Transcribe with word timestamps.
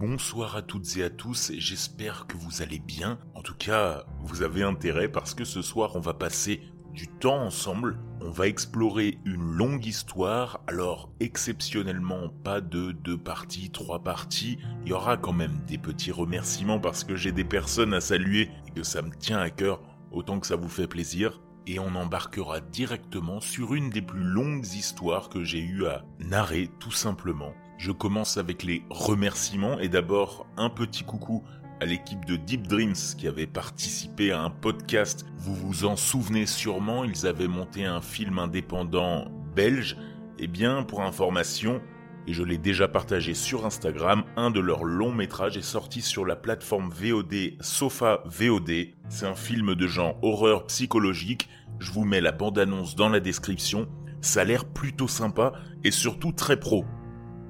Bonsoir 0.00 0.56
à 0.56 0.62
toutes 0.62 0.96
et 0.96 1.02
à 1.02 1.10
tous, 1.10 1.52
j'espère 1.58 2.26
que 2.26 2.34
vous 2.38 2.62
allez 2.62 2.78
bien. 2.78 3.18
En 3.34 3.42
tout 3.42 3.54
cas, 3.54 4.06
vous 4.22 4.40
avez 4.40 4.62
intérêt 4.62 5.10
parce 5.10 5.34
que 5.34 5.44
ce 5.44 5.60
soir 5.60 5.94
on 5.94 6.00
va 6.00 6.14
passer 6.14 6.62
du 6.94 7.06
temps 7.06 7.42
ensemble, 7.42 7.98
on 8.22 8.30
va 8.30 8.46
explorer 8.46 9.18
une 9.26 9.42
longue 9.42 9.84
histoire, 9.84 10.62
alors 10.68 11.10
exceptionnellement 11.20 12.30
pas 12.42 12.62
de 12.62 12.92
deux 12.92 13.18
parties, 13.18 13.68
trois 13.68 14.02
parties, 14.02 14.56
il 14.86 14.88
y 14.88 14.94
aura 14.94 15.18
quand 15.18 15.34
même 15.34 15.60
des 15.66 15.76
petits 15.76 16.12
remerciements 16.12 16.80
parce 16.80 17.04
que 17.04 17.14
j'ai 17.14 17.32
des 17.32 17.44
personnes 17.44 17.92
à 17.92 18.00
saluer 18.00 18.48
et 18.68 18.70
que 18.70 18.82
ça 18.82 19.02
me 19.02 19.14
tient 19.14 19.38
à 19.38 19.50
cœur, 19.50 19.82
autant 20.12 20.40
que 20.40 20.46
ça 20.46 20.56
vous 20.56 20.70
fait 20.70 20.88
plaisir 20.88 21.42
et 21.66 21.78
on 21.78 21.94
embarquera 21.94 22.60
directement 22.60 23.40
sur 23.40 23.74
une 23.74 23.90
des 23.90 24.00
plus 24.00 24.24
longues 24.24 24.64
histoires 24.64 25.28
que 25.28 25.44
j'ai 25.44 25.60
eu 25.60 25.84
à 25.84 26.06
narrer 26.20 26.70
tout 26.78 26.90
simplement. 26.90 27.52
Je 27.80 27.92
commence 27.92 28.36
avec 28.36 28.62
les 28.62 28.82
remerciements 28.90 29.78
et 29.78 29.88
d'abord 29.88 30.46
un 30.58 30.68
petit 30.68 31.02
coucou 31.02 31.42
à 31.80 31.86
l'équipe 31.86 32.26
de 32.26 32.36
Deep 32.36 32.66
Dreams 32.66 32.92
qui 33.16 33.26
avait 33.26 33.46
participé 33.46 34.32
à 34.32 34.42
un 34.42 34.50
podcast. 34.50 35.24
Vous 35.38 35.54
vous 35.54 35.86
en 35.86 35.96
souvenez 35.96 36.44
sûrement, 36.44 37.04
ils 37.04 37.26
avaient 37.26 37.48
monté 37.48 37.86
un 37.86 38.02
film 38.02 38.38
indépendant 38.38 39.28
belge. 39.56 39.96
Eh 40.38 40.46
bien, 40.46 40.82
pour 40.82 41.00
information, 41.00 41.80
et 42.26 42.34
je 42.34 42.42
l'ai 42.42 42.58
déjà 42.58 42.86
partagé 42.86 43.32
sur 43.32 43.64
Instagram, 43.64 44.24
un 44.36 44.50
de 44.50 44.60
leurs 44.60 44.84
longs 44.84 45.14
métrages 45.14 45.56
est 45.56 45.62
sorti 45.62 46.02
sur 46.02 46.26
la 46.26 46.36
plateforme 46.36 46.90
VOD 46.90 47.62
Sofa 47.62 48.22
VOD. 48.26 48.88
C'est 49.08 49.24
un 49.24 49.34
film 49.34 49.74
de 49.74 49.86
genre 49.86 50.18
horreur 50.20 50.66
psychologique, 50.66 51.48
je 51.78 51.92
vous 51.92 52.04
mets 52.04 52.20
la 52.20 52.32
bande-annonce 52.32 52.94
dans 52.94 53.08
la 53.08 53.20
description, 53.20 53.88
ça 54.20 54.42
a 54.42 54.44
l'air 54.44 54.66
plutôt 54.66 55.08
sympa 55.08 55.54
et 55.82 55.90
surtout 55.90 56.32
très 56.32 56.60
pro. 56.60 56.84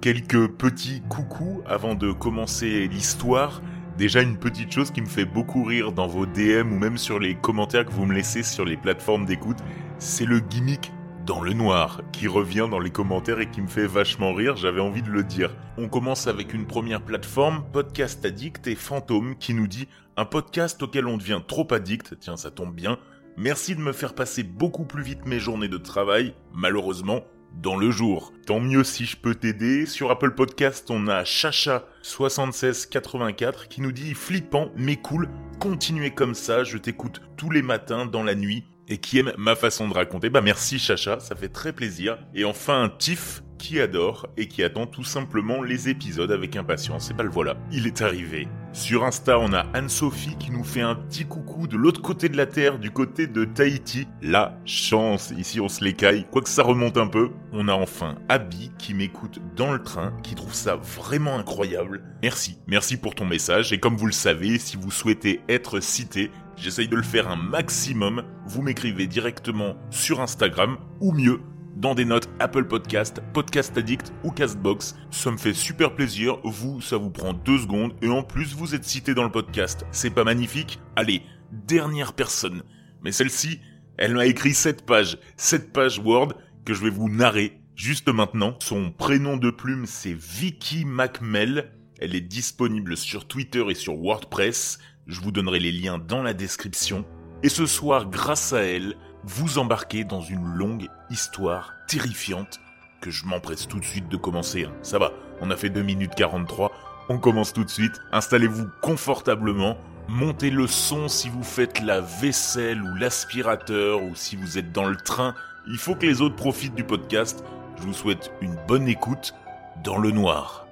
Quelques 0.01 0.49
petits 0.53 1.03
coucous 1.11 1.63
avant 1.67 1.95
de 1.95 2.11
commencer 2.11 2.89
l'histoire. 2.89 3.61
Déjà 3.99 4.23
une 4.23 4.39
petite 4.39 4.73
chose 4.73 4.91
qui 4.91 5.03
me 5.03 5.07
fait 5.07 5.27
beaucoup 5.27 5.63
rire 5.63 5.93
dans 5.93 6.07
vos 6.07 6.25
DM 6.25 6.73
ou 6.73 6.79
même 6.79 6.97
sur 6.97 7.19
les 7.19 7.35
commentaires 7.35 7.85
que 7.85 7.93
vous 7.93 8.07
me 8.07 8.15
laissez 8.15 8.43
sur 8.43 8.65
les 8.65 8.79
plateformes 8.79 9.27
d'écoute, 9.27 9.59
c'est 9.99 10.25
le 10.25 10.41
gimmick 10.41 10.91
dans 11.27 11.43
le 11.43 11.53
noir 11.53 12.01
qui 12.13 12.29
revient 12.29 12.67
dans 12.71 12.79
les 12.79 12.89
commentaires 12.89 13.41
et 13.41 13.51
qui 13.51 13.61
me 13.61 13.67
fait 13.67 13.87
vachement 13.87 14.33
rire, 14.33 14.57
j'avais 14.57 14.81
envie 14.81 15.03
de 15.03 15.11
le 15.11 15.23
dire. 15.23 15.55
On 15.77 15.91
commence 15.91 16.29
avec 16.29 16.55
une 16.55 16.67
première 16.67 17.03
plateforme, 17.03 17.63
Podcast 17.71 18.25
Addict 18.25 18.69
et 18.69 18.77
Fantôme 18.77 19.37
qui 19.37 19.53
nous 19.53 19.67
dit 19.67 19.87
un 20.17 20.25
podcast 20.25 20.83
auquel 20.83 21.07
on 21.07 21.19
devient 21.19 21.43
trop 21.47 21.71
addict, 21.75 22.19
tiens 22.19 22.39
ça 22.39 22.51
tombe 22.51 22.75
bien, 22.75 22.99
merci 23.37 23.75
de 23.75 23.81
me 23.83 23.93
faire 23.93 24.15
passer 24.15 24.45
beaucoup 24.45 24.87
plus 24.87 25.03
vite 25.03 25.27
mes 25.27 25.39
journées 25.39 25.69
de 25.69 25.77
travail, 25.77 26.35
malheureusement 26.55 27.21
dans 27.55 27.77
le 27.77 27.91
jour. 27.91 28.33
Tant 28.47 28.61
mieux 28.61 28.85
si 28.85 29.07
je 29.07 29.17
peux 29.17 29.35
t'aider. 29.35 29.87
Sur 29.87 30.11
Apple 30.11 30.35
Podcast, 30.35 30.91
on 30.91 31.09
a 31.09 31.23
Chacha7684 31.23 33.69
qui 33.69 33.81
nous 33.81 33.93
dit 33.93 34.13
flippant 34.15 34.71
mais 34.77 34.97
cool, 34.97 35.29
continuez 35.59 36.11
comme 36.11 36.35
ça, 36.35 36.65
je 36.65 36.79
t'écoute 36.79 37.21
tous 37.37 37.51
les 37.51 37.63
matins 37.63 38.07
dans 38.07 38.23
la 38.23 38.35
nuit 38.35 38.65
et 38.89 38.99
qui 38.99 39.19
aime 39.19 39.33
ma 39.39 39.55
façon 39.55 39.89
de 39.89 39.95
raconter. 39.95 40.31
Bah 40.31 40.41
merci 40.41 40.79
Chacha, 40.79 41.21
ça 41.21 41.37
fait 41.37 41.49
très 41.49 41.73
plaisir. 41.73 42.19
Et 42.35 42.45
enfin 42.45 42.83
un 42.83 42.89
Tiff 42.89 43.43
qui 43.61 43.79
adore 43.79 44.27
et 44.39 44.49
qui 44.49 44.63
attend 44.63 44.87
tout 44.87 45.05
simplement 45.05 45.63
les 45.63 45.91
épisodes 45.91 46.33
avec 46.33 46.57
impatience. 46.57 47.11
Et 47.11 47.15
bah 47.15 47.23
le 47.23 47.31
voilà, 47.31 47.57
il 47.71 47.87
est 47.87 48.01
arrivé. 48.01 48.49
Sur 48.73 49.05
Insta, 49.05 49.39
on 49.39 49.53
a 49.53 49.67
Anne-Sophie 49.75 50.37
qui 50.39 50.51
nous 50.51 50.65
fait 50.65 50.81
un 50.81 50.95
petit 50.95 51.27
coucou 51.27 51.67
de 51.67 51.77
l'autre 51.77 52.01
côté 52.01 52.29
de 52.29 52.37
la 52.37 52.47
Terre, 52.47 52.79
du 52.79 52.91
côté 52.91 53.27
de 53.27 53.45
Tahiti. 53.45 54.09
La 54.23 54.59
chance, 54.65 55.33
ici 55.37 55.61
on 55.61 55.69
se 55.69 55.85
l'écaille, 55.85 56.25
quoique 56.31 56.49
ça 56.49 56.63
remonte 56.63 56.97
un 56.97 57.09
peu. 57.09 57.31
On 57.53 57.69
a 57.69 57.75
enfin 57.75 58.17
Abby 58.29 58.71
qui 58.79 58.95
m'écoute 58.95 59.41
dans 59.57 59.73
le 59.73 59.83
train, 59.83 60.13
qui 60.23 60.35
trouve 60.35 60.55
ça 60.55 60.77
vraiment 60.77 61.37
incroyable. 61.37 62.03
Merci, 62.23 62.59
merci 62.67 62.97
pour 62.97 63.15
ton 63.15 63.27
message. 63.27 63.73
Et 63.73 63.79
comme 63.79 63.97
vous 63.97 64.07
le 64.07 64.13
savez, 64.13 64.59
si 64.59 64.77
vous 64.77 64.91
souhaitez 64.91 65.43
être 65.49 65.81
cité, 65.81 66.31
J'essaye 66.57 66.89
de 66.89 66.97
le 66.97 67.03
faire 67.03 67.27
un 67.31 67.37
maximum. 67.37 68.23
Vous 68.45 68.61
m'écrivez 68.61 69.07
directement 69.07 69.77
sur 69.89 70.21
Instagram 70.21 70.77
ou 71.01 71.13
mieux 71.13 71.41
dans 71.77 71.95
des 71.95 72.05
notes 72.05 72.29
Apple 72.39 72.65
Podcast, 72.65 73.23
Podcast 73.33 73.77
Addict 73.77 74.13
ou 74.25 74.31
Castbox. 74.31 74.97
Ça 75.11 75.31
me 75.31 75.37
fait 75.37 75.55
super 75.55 75.95
plaisir. 75.95 76.39
Vous, 76.45 76.81
ça 76.81 76.97
vous 76.97 77.11
prend 77.11 77.33
deux 77.33 77.59
secondes 77.59 77.95
et 78.03 78.09
en 78.09 78.23
plus 78.23 78.55
vous 78.55 78.75
êtes 78.75 78.85
cité 78.85 79.15
dans 79.15 79.25
le 79.25 79.31
podcast. 79.31 79.85
C'est 79.91 80.11
pas 80.11 80.25
magnifique? 80.25 80.81
Allez, 80.97 81.23
dernière 81.53 82.13
personne. 82.13 82.63
Mais 83.03 83.13
celle-ci, 83.13 83.61
elle 83.97 84.15
m'a 84.15 84.27
écrit 84.27 84.55
cette 84.55 84.85
page, 84.85 85.19
cette 85.37 85.73
page 85.73 85.99
Word 85.99 86.35
que 86.65 86.75
je 86.75 86.83
vais 86.83 86.91
vous 86.91 87.09
narrer 87.09 87.61
juste 87.75 88.09
maintenant. 88.09 88.57
Son 88.61 88.91
prénom 88.91 89.37
de 89.37 89.51
plume, 89.51 89.87
c'est 89.87 90.15
Vicky 90.15 90.85
MacMel. 90.85 91.73
Elle 91.99 92.15
est 92.15 92.21
disponible 92.21 92.97
sur 92.97 93.27
Twitter 93.27 93.65
et 93.69 93.75
sur 93.75 93.95
WordPress. 93.95 94.79
Je 95.07 95.21
vous 95.21 95.33
donnerai 95.33 95.61
les 95.61 95.73
liens 95.73 95.99
dans 95.99 96.23
la 96.23 96.35
description. 96.35 97.05
Et 97.43 97.49
ce 97.49 97.67
soir, 97.67 98.11
grâce 98.11 98.53
à 98.53 98.63
elle, 98.63 98.97
vous 99.25 99.59
embarquez 99.59 100.05
dans 100.05 100.21
une 100.21 100.45
longue 100.45 100.89
histoire 101.11 101.75
terrifiante 101.87 102.61
que 103.01 103.11
je 103.11 103.27
m'empresse 103.27 103.67
tout 103.67 103.79
de 103.79 103.85
suite 103.85 104.09
de 104.09 104.17
commencer. 104.17 104.65
Hein. 104.65 104.73
Ça 104.83 104.99
va, 104.99 105.13
on 105.41 105.51
a 105.51 105.57
fait 105.57 105.71
2 105.71 105.83
minutes 105.83 106.15
43, 106.15 106.71
on 107.09 107.19
commence 107.19 107.53
tout 107.53 107.65
de 107.65 107.71
suite. 107.71 108.01
Installez-vous 108.13 108.69
confortablement, 108.81 109.77
montez 110.09 110.51
le 110.51 110.67
son 110.67 111.09
si 111.09 111.29
vous 111.29 111.43
faites 111.43 111.81
la 111.81 112.01
vaisselle 112.01 112.83
ou 112.83 112.95
l'aspirateur 112.95 114.03
ou 114.03 114.15
si 114.15 114.37
vous 114.37 114.59
êtes 114.59 114.73
dans 114.73 114.87
le 114.87 114.97
train. 114.97 115.35
Il 115.67 115.79
faut 115.79 115.95
que 115.95 116.07
les 116.07 116.21
autres 116.21 116.37
profitent 116.37 116.75
du 116.75 116.85
podcast. 116.85 117.45
Je 117.79 117.83
vous 117.83 117.95
souhaite 117.95 118.33
une 118.41 118.57
bonne 118.69 118.89
écoute 118.89 119.35
dans 119.83 119.99
le 119.99 120.11
noir. 120.11 120.67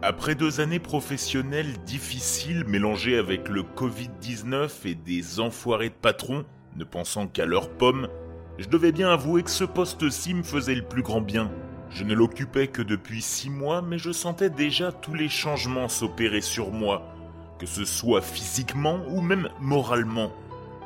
Après 0.00 0.36
deux 0.36 0.60
années 0.60 0.78
professionnelles 0.78 1.76
difficiles 1.84 2.64
mélangées 2.68 3.18
avec 3.18 3.48
le 3.48 3.62
Covid-19 3.62 4.70
et 4.84 4.94
des 4.94 5.40
enfoirés 5.40 5.88
de 5.88 5.94
patrons, 5.94 6.44
ne 6.76 6.84
pensant 6.84 7.26
qu'à 7.26 7.46
leurs 7.46 7.68
pommes, 7.68 8.06
je 8.58 8.68
devais 8.68 8.92
bien 8.92 9.10
avouer 9.10 9.42
que 9.42 9.50
ce 9.50 9.64
poste-ci 9.64 10.34
me 10.34 10.44
faisait 10.44 10.76
le 10.76 10.84
plus 10.84 11.02
grand 11.02 11.20
bien. 11.20 11.50
Je 11.90 12.04
ne 12.04 12.14
l'occupais 12.14 12.68
que 12.68 12.80
depuis 12.80 13.20
six 13.20 13.50
mois, 13.50 13.82
mais 13.82 13.98
je 13.98 14.12
sentais 14.12 14.50
déjà 14.50 14.92
tous 14.92 15.14
les 15.14 15.28
changements 15.28 15.88
s'opérer 15.88 16.42
sur 16.42 16.70
moi, 16.70 17.02
que 17.58 17.66
ce 17.66 17.84
soit 17.84 18.22
physiquement 18.22 19.00
ou 19.08 19.20
même 19.20 19.48
moralement. 19.60 20.32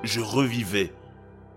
Je 0.05 0.21
revivais. 0.21 0.91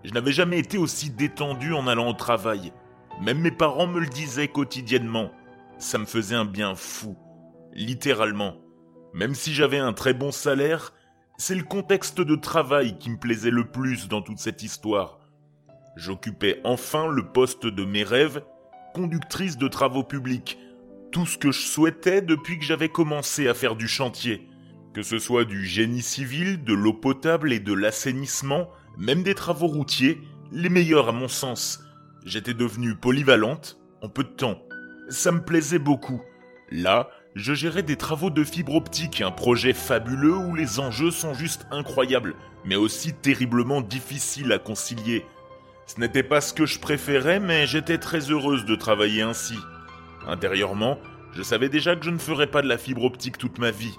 Je 0.04 0.12
n'avais 0.12 0.34
jamais 0.34 0.60
été 0.60 0.78
aussi 0.78 1.10
détendu 1.10 1.74
en 1.74 1.88
allant 1.88 2.10
au 2.10 2.14
travail. 2.14 2.74
Même 3.22 3.40
mes 3.40 3.52
parents 3.52 3.88
me 3.88 4.02
le 4.02 4.08
disaient 4.08 4.50
quotidiennement. 4.50 5.32
Ça 5.78 5.98
me 5.98 6.06
faisait 6.06 6.36
un 6.36 6.44
bien 6.44 6.76
fou 6.76 7.16
littéralement. 7.76 8.58
Même 9.14 9.36
si 9.36 9.54
j'avais 9.54 9.78
un 9.78 9.94
très 9.94 10.14
bon 10.14 10.32
salaire, 10.32 10.94
c'est 11.38 11.56
le 11.56 11.64
contexte 11.64 12.22
de 12.22 12.36
travail 12.36 12.98
qui 12.98 13.10
me 13.10 13.18
plaisait 13.18 13.52
le 13.52 13.66
plus 13.70 14.08
dans 14.08 14.22
toute 14.22 14.40
cette 14.40 14.64
histoire. 14.64 15.20
J'occupais 15.96 16.60
enfin 16.64 17.08
le 17.08 17.32
poste 17.32 17.66
de 17.66 17.86
mes 17.86 18.04
rêves, 18.04 18.44
conductrice 18.94 19.58
de 19.58 19.68
travaux 19.68 20.04
publics, 20.04 20.58
tout 21.12 21.26
ce 21.26 21.38
que 21.38 21.52
je 21.52 21.62
souhaitais 21.62 22.22
depuis 22.22 22.60
que 22.60 22.66
j'avais 22.66 22.90
commencé 22.90 23.48
à 23.48 23.54
faire 23.54 23.76
du 23.76 23.88
chantier. 23.88 24.50
Que 24.94 25.02
ce 25.02 25.20
soit 25.20 25.46
du 25.46 25.66
génie 25.66 26.02
civil, 26.02 26.64
de 26.64 26.74
l'eau 26.74 26.94
potable 26.94 27.54
et 27.54 27.60
de 27.60 27.74
l'assainissement, 27.74 28.70
même 28.98 29.24
des 29.24 29.36
travaux 29.36 29.68
routiers, 29.68 30.22
les 30.52 30.70
meilleurs 30.70 31.10
à 31.10 31.12
mon 31.12 31.28
sens. 31.28 31.82
J'étais 32.26 32.54
devenue 32.54 32.96
polyvalente 32.96 33.78
en 34.02 34.10
peu 34.10 34.24
de 34.24 34.30
temps. 34.30 34.62
Ça 35.10 35.32
me 35.32 35.44
plaisait 35.44 35.80
beaucoup. 35.80 36.22
Là, 36.72 37.10
je 37.36 37.54
gérais 37.54 37.84
des 37.84 37.98
travaux 37.98 38.30
de 38.30 38.46
fibre 38.46 38.76
optique, 38.76 39.22
un 39.22 39.32
projet 39.32 39.74
fabuleux 39.74 40.38
où 40.38 40.56
les 40.56 40.80
enjeux 40.80 41.12
sont 41.12 41.34
juste 41.34 41.68
incroyables, 41.70 42.34
mais 42.64 42.78
aussi 42.78 43.14
terriblement 43.14 43.82
difficiles 43.82 44.54
à 44.54 44.58
concilier. 44.58 45.26
Ce 45.86 46.00
n'était 46.00 46.24
pas 46.24 46.40
ce 46.40 46.54
que 46.54 46.66
je 46.66 46.80
préférais, 46.80 47.42
mais 47.42 47.68
j'étais 47.68 47.98
très 47.98 48.32
heureuse 48.32 48.64
de 48.64 48.76
travailler 48.76 49.22
ainsi. 49.22 49.58
Intérieurement, 50.26 50.98
je 51.34 51.44
savais 51.44 51.68
déjà 51.68 51.98
que 51.98 52.06
je 52.06 52.10
ne 52.10 52.18
ferais 52.18 52.48
pas 52.48 52.62
de 52.62 52.70
la 52.70 52.78
fibre 52.78 53.04
optique 53.04 53.38
toute 53.38 53.60
ma 53.60 53.72
vie. 53.72 53.96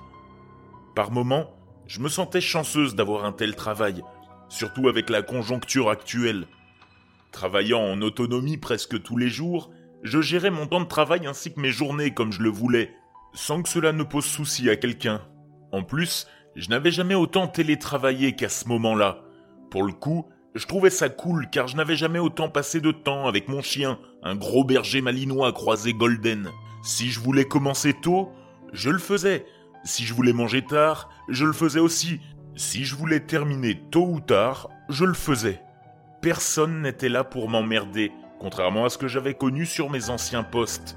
Par 0.94 1.12
moments, 1.12 1.52
je 1.86 2.00
me 2.00 2.08
sentais 2.08 2.40
chanceuse 2.40 2.94
d'avoir 2.94 3.26
un 3.26 3.32
tel 3.32 3.54
travail, 3.54 4.02
surtout 4.48 4.88
avec 4.88 5.10
la 5.10 5.20
conjoncture 5.20 5.90
actuelle. 5.90 6.46
Travaillant 7.32 7.82
en 7.82 8.00
autonomie 8.00 8.56
presque 8.56 9.02
tous 9.02 9.18
les 9.18 9.28
jours, 9.28 9.70
je 10.02 10.22
gérais 10.22 10.50
mon 10.50 10.66
temps 10.66 10.80
de 10.80 10.86
travail 10.86 11.26
ainsi 11.26 11.52
que 11.52 11.60
mes 11.60 11.70
journées 11.70 12.14
comme 12.14 12.32
je 12.32 12.40
le 12.40 12.48
voulais, 12.48 12.94
sans 13.36 13.62
que 13.62 13.68
cela 13.68 13.92
ne 13.92 14.02
pose 14.02 14.24
souci 14.24 14.70
à 14.70 14.76
quelqu'un. 14.76 15.20
En 15.70 15.82
plus, 15.82 16.26
je 16.56 16.70
n'avais 16.70 16.90
jamais 16.90 17.14
autant 17.14 17.46
télétravaillé 17.46 18.32
qu'à 18.32 18.48
ce 18.48 18.66
moment-là. 18.68 19.18
Pour 19.70 19.82
le 19.82 19.92
coup, 19.92 20.26
je 20.54 20.66
trouvais 20.66 20.88
ça 20.90 21.10
cool 21.10 21.50
car 21.50 21.68
je 21.68 21.76
n'avais 21.76 21.96
jamais 21.96 22.18
autant 22.18 22.48
passé 22.48 22.80
de 22.80 22.92
temps 22.92 23.28
avec 23.28 23.48
mon 23.48 23.60
chien, 23.60 23.98
un 24.22 24.36
gros 24.36 24.64
berger 24.64 25.02
malinois 25.02 25.52
croisé 25.52 25.92
golden. 25.92 26.48
Si 26.82 27.10
je 27.10 27.20
voulais 27.20 27.44
commencer 27.44 27.92
tôt, 27.92 28.32
je 28.72 28.88
le 28.88 28.98
faisais. 28.98 29.44
Si 29.84 30.04
je 30.04 30.14
voulais 30.14 30.32
manger 30.32 30.62
tard, 30.62 31.10
je 31.28 31.44
le 31.44 31.52
faisais 31.52 31.80
aussi. 31.80 32.20
Si 32.56 32.86
je 32.86 32.96
voulais 32.96 33.20
terminer 33.20 33.78
tôt 33.90 34.06
ou 34.06 34.20
tard, 34.20 34.70
je 34.88 35.04
le 35.04 35.12
faisais. 35.14 35.60
Personne 36.22 36.80
n'était 36.80 37.10
là 37.10 37.22
pour 37.22 37.50
m'emmerder, 37.50 38.12
contrairement 38.40 38.86
à 38.86 38.88
ce 38.88 38.96
que 38.96 39.08
j'avais 39.08 39.34
connu 39.34 39.66
sur 39.66 39.90
mes 39.90 40.08
anciens 40.08 40.42
postes. 40.42 40.96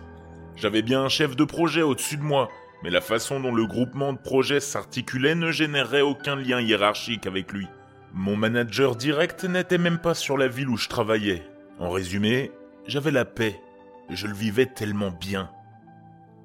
J'avais 0.62 0.82
bien 0.82 1.04
un 1.04 1.08
chef 1.08 1.38
de 1.38 1.46
projet 1.46 1.84
au-dessus 1.84 2.18
de 2.18 2.22
moi, 2.22 2.50
mais 2.84 2.90
la 2.90 3.00
façon 3.00 3.40
dont 3.40 3.56
le 3.56 3.66
groupement 3.66 4.12
de 4.12 4.18
projets 4.18 4.60
s'articulait 4.60 5.36
ne 5.36 5.52
générerait 5.52 6.02
aucun 6.02 6.36
lien 6.36 6.60
hiérarchique 6.60 7.28
avec 7.28 7.54
lui. 7.54 7.66
Mon 8.14 8.36
manager 8.36 8.98
direct 8.98 9.46
n'était 9.46 9.78
même 9.78 10.00
pas 10.00 10.14
sur 10.14 10.38
la 10.38 10.50
ville 10.50 10.68
où 10.68 10.76
je 10.76 10.90
travaillais. 10.90 11.44
En 11.80 11.90
résumé, 11.90 12.52
j'avais 12.86 13.12
la 13.12 13.24
paix. 13.24 13.62
Je 14.10 14.28
le 14.28 14.34
vivais 14.34 14.66
tellement 14.66 15.12
bien. 15.12 15.50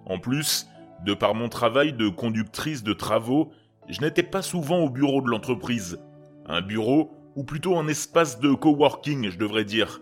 En 0.07 0.21
plus, 0.21 0.69
de 1.05 1.13
par 1.13 1.35
mon 1.35 1.49
travail 1.49 1.93
de 1.93 2.09
conductrice 2.09 2.85
de 2.85 2.93
travaux, 2.93 3.51
je 3.89 4.01
n'étais 4.01 4.23
pas 4.23 4.43
souvent 4.43 4.79
au 4.79 4.91
bureau 4.91 5.23
de 5.23 5.29
l'entreprise. 5.29 5.99
Un 6.47 6.61
bureau, 6.61 7.11
ou 7.35 7.43
plutôt 7.43 7.77
un 7.79 7.89
espace 7.89 8.39
de 8.39 8.55
coworking, 8.55 9.31
je 9.31 9.39
devrais 9.39 9.65
dire. 9.65 10.01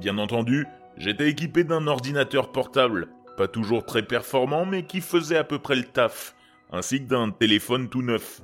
Bien 0.00 0.18
entendu, 0.18 0.68
j'étais 0.96 1.28
équipé 1.28 1.64
d'un 1.64 1.88
ordinateur 1.88 2.52
portable, 2.52 3.08
pas 3.36 3.48
toujours 3.48 3.84
très 3.84 4.02
performant, 4.02 4.64
mais 4.66 4.84
qui 4.84 5.00
faisait 5.00 5.36
à 5.36 5.44
peu 5.44 5.58
près 5.58 5.76
le 5.76 5.84
taf, 5.84 6.34
ainsi 6.72 7.00
que 7.00 7.08
d'un 7.08 7.30
téléphone 7.30 7.88
tout 7.88 8.02
neuf. 8.02 8.42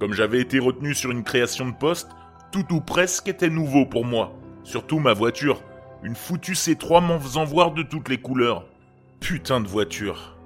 Comme 0.00 0.12
j'avais 0.12 0.40
été 0.40 0.58
retenu 0.58 0.94
sur 0.94 1.10
une 1.10 1.24
création 1.24 1.68
de 1.68 1.74
poste, 1.74 2.08
tout 2.52 2.72
ou 2.72 2.80
presque 2.80 3.28
était 3.28 3.50
nouveau 3.50 3.86
pour 3.86 4.04
moi. 4.04 4.32
Surtout 4.62 4.98
ma 4.98 5.12
voiture, 5.12 5.62
une 6.02 6.14
foutue 6.14 6.52
C3 6.52 7.04
m'en 7.04 7.18
faisant 7.18 7.44
voir 7.44 7.72
de 7.72 7.82
toutes 7.82 8.08
les 8.08 8.18
couleurs. 8.18 8.66
Putain 9.20 9.60
de 9.60 9.68
voiture. 9.68 10.36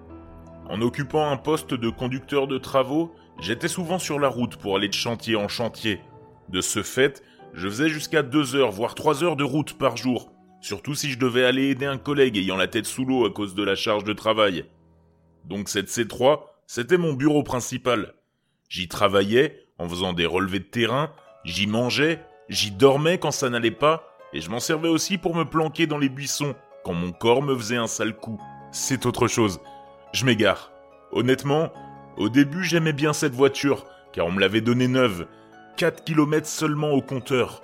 En 0.69 0.83
occupant 0.83 1.31
un 1.31 1.37
poste 1.37 1.75
de 1.75 1.89
conducteur 1.89 2.47
de 2.47 2.59
travaux, 2.59 3.15
j'étais 3.41 3.69
souvent 3.69 3.99
sur 3.99 4.19
la 4.19 4.29
route 4.29 4.57
pour 4.57 4.77
aller 4.77 4.89
de 4.89 4.95
chantier 4.95 5.37
en 5.37 5.49
chantier. 5.49 6.01
De 6.49 6.61
ce 6.61 6.83
fait, 6.83 7.23
je 7.55 7.69
faisais 7.69 7.89
jusqu'à 7.89 8.23
2 8.23 8.55
heures, 8.55 8.71
voire 8.71 8.95
3 8.95 9.25
heures 9.25 9.37
de 9.37 9.45
route 9.45 9.79
par 9.79 9.97
jour, 9.97 10.33
surtout 10.69 10.95
si 10.95 11.11
je 11.11 11.19
devais 11.19 11.47
aller 11.47 11.71
aider 11.71 11.87
un 11.87 11.97
collègue 11.97 12.37
ayant 12.37 12.59
la 12.59 12.69
tête 12.69 12.85
sous 12.85 13.07
l'eau 13.07 13.25
à 13.25 13.31
cause 13.31 13.55
de 13.55 13.63
la 13.63 13.75
charge 13.75 14.05
de 14.05 14.13
travail. 14.13 14.67
Donc 15.47 15.71
cette 15.71 15.89
C3, 15.89 16.41
c'était 16.67 16.99
mon 16.99 17.15
bureau 17.15 17.43
principal. 17.43 18.13
J'y 18.69 18.87
travaillais 18.87 19.65
en 19.79 19.89
faisant 19.89 20.13
des 20.13 20.27
relevés 20.27 20.59
de 20.59 20.65
terrain, 20.65 21.11
j'y 21.43 21.67
mangeais, 21.67 22.23
j'y 22.51 22.71
dormais 22.71 23.17
quand 23.17 23.31
ça 23.31 23.49
n'allait 23.49 23.71
pas, 23.71 24.15
et 24.35 24.43
je 24.43 24.51
m'en 24.51 24.61
servais 24.61 24.91
aussi 24.91 25.17
pour 25.17 25.35
me 25.35 25.47
planquer 25.47 25.87
dans 25.87 25.97
les 25.97 26.11
buissons 26.11 26.55
quand 26.85 26.93
mon 26.93 27.13
corps 27.13 27.43
me 27.43 27.57
faisait 27.57 27.79
un 27.79 27.87
sale 27.87 28.15
coup. 28.15 28.39
C'est 28.71 29.07
autre 29.07 29.27
chose. 29.27 29.61
Je 30.13 30.27
m'égare. 30.27 30.71
Honnêtement, 31.13 31.73
au 32.19 32.29
début 32.29 32.63
j'aimais 32.63 32.93
bien 32.93 33.15
cette 33.15 33.33
voiture, 33.33 33.87
car 34.13 34.27
on 34.27 34.33
me 34.33 34.41
l'avait 34.41 34.61
donnée 34.61 34.89
neuve. 34.89 35.29
4 35.79 36.05
km 36.05 36.47
seulement 36.47 36.91
au 36.91 37.01
compteur. 37.01 37.63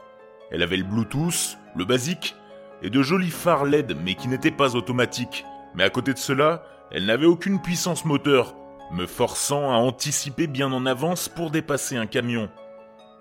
Elle 0.51 0.63
avait 0.63 0.79
le 0.79 0.85
Bluetooth, 0.85 1.59
le 1.77 1.85
basique, 1.85 2.35
et 2.83 2.91
de 2.91 3.03
jolis 3.03 3.31
phares 3.31 3.65
LED, 3.65 3.97
mais 4.05 4.15
qui 4.15 4.29
n'étaient 4.29 4.51
pas 4.51 4.77
automatiques. 4.77 5.45
Mais 5.75 5.85
à 5.85 5.91
côté 5.91 6.13
de 6.13 6.19
cela, 6.19 6.65
elle 6.91 7.07
n'avait 7.07 7.27
aucune 7.27 7.61
puissance 7.61 8.05
moteur, 8.05 8.55
me 8.93 9.07
forçant 9.07 9.71
à 9.71 9.77
anticiper 9.77 10.47
bien 10.47 10.73
en 10.73 10.87
avance 10.87 11.29
pour 11.29 11.51
dépasser 11.51 11.97
un 11.97 12.07
camion. 12.07 12.49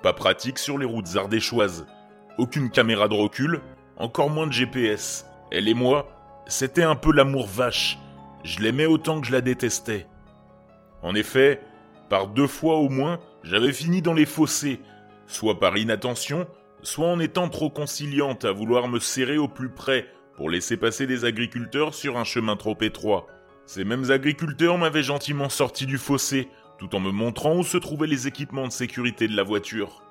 Pas 0.01 0.13
pratique 0.13 0.59
sur 0.59 0.77
les 0.77 0.85
routes 0.85 1.15
ardéchoises. 1.15 1.87
Aucune 2.37 2.69
caméra 2.69 3.07
de 3.07 3.13
recul, 3.13 3.61
encore 3.97 4.29
moins 4.29 4.47
de 4.47 4.51
GPS. 4.51 5.25
Elle 5.51 5.67
et 5.67 5.73
moi, 5.73 6.07
c'était 6.47 6.83
un 6.83 6.95
peu 6.95 7.13
l'amour 7.13 7.47
vache. 7.47 7.97
Je 8.43 8.59
l'aimais 8.59 8.85
autant 8.85 9.21
que 9.21 9.27
je 9.27 9.31
la 9.31 9.41
détestais. 9.41 10.07
En 11.01 11.15
effet, 11.15 11.61
par 12.09 12.27
deux 12.27 12.47
fois 12.47 12.77
au 12.77 12.89
moins, 12.89 13.19
j'avais 13.43 13.71
fini 13.71 14.01
dans 14.01 14.13
les 14.13 14.25
fossés, 14.25 14.81
soit 15.27 15.59
par 15.59 15.77
inattention, 15.77 16.47
soit 16.83 17.07
en 17.07 17.19
étant 17.19 17.49
trop 17.49 17.69
conciliante 17.69 18.45
à 18.45 18.51
vouloir 18.51 18.87
me 18.87 18.99
serrer 18.99 19.37
au 19.37 19.47
plus 19.47 19.69
près 19.69 20.07
pour 20.35 20.49
laisser 20.49 20.77
passer 20.77 21.07
des 21.07 21.25
agriculteurs 21.25 21.93
sur 21.93 22.17
un 22.17 22.23
chemin 22.23 22.55
trop 22.55 22.77
étroit. 22.81 23.27
Ces 23.65 23.83
mêmes 23.83 24.11
agriculteurs 24.11 24.77
m'avaient 24.77 25.03
gentiment 25.03 25.49
sorti 25.49 25.85
du 25.85 25.97
fossé, 25.97 26.49
tout 26.77 26.95
en 26.95 26.99
me 26.99 27.11
montrant 27.11 27.57
où 27.57 27.63
se 27.63 27.77
trouvaient 27.77 28.07
les 28.07 28.27
équipements 28.27 28.67
de 28.67 28.71
sécurité 28.71 29.27
de 29.27 29.35
la 29.35 29.43
voiture. 29.43 30.03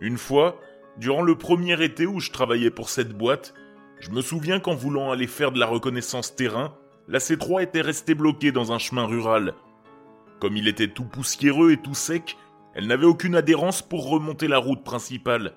Une 0.00 0.18
fois, 0.18 0.60
durant 0.96 1.22
le 1.22 1.36
premier 1.36 1.82
été 1.82 2.06
où 2.06 2.20
je 2.20 2.30
travaillais 2.30 2.70
pour 2.70 2.88
cette 2.88 3.12
boîte, 3.12 3.54
je 4.00 4.10
me 4.10 4.20
souviens 4.20 4.60
qu'en 4.60 4.74
voulant 4.74 5.12
aller 5.12 5.26
faire 5.26 5.52
de 5.52 5.58
la 5.58 5.66
reconnaissance 5.66 6.34
terrain, 6.34 6.74
la 7.06 7.18
C3 7.18 7.62
était 7.62 7.80
restée 7.80 8.14
bloquée 8.14 8.52
dans 8.52 8.72
un 8.72 8.78
chemin 8.78 9.06
rural. 9.06 9.54
Comme 10.40 10.56
il 10.56 10.68
était 10.68 10.88
tout 10.88 11.04
poussiéreux 11.04 11.72
et 11.72 11.76
tout 11.76 11.94
sec, 11.94 12.36
elle 12.74 12.86
n'avait 12.86 13.06
aucune 13.06 13.34
adhérence 13.34 13.82
pour 13.82 14.08
remonter 14.08 14.46
la 14.46 14.58
route 14.58 14.84
principale. 14.84 15.54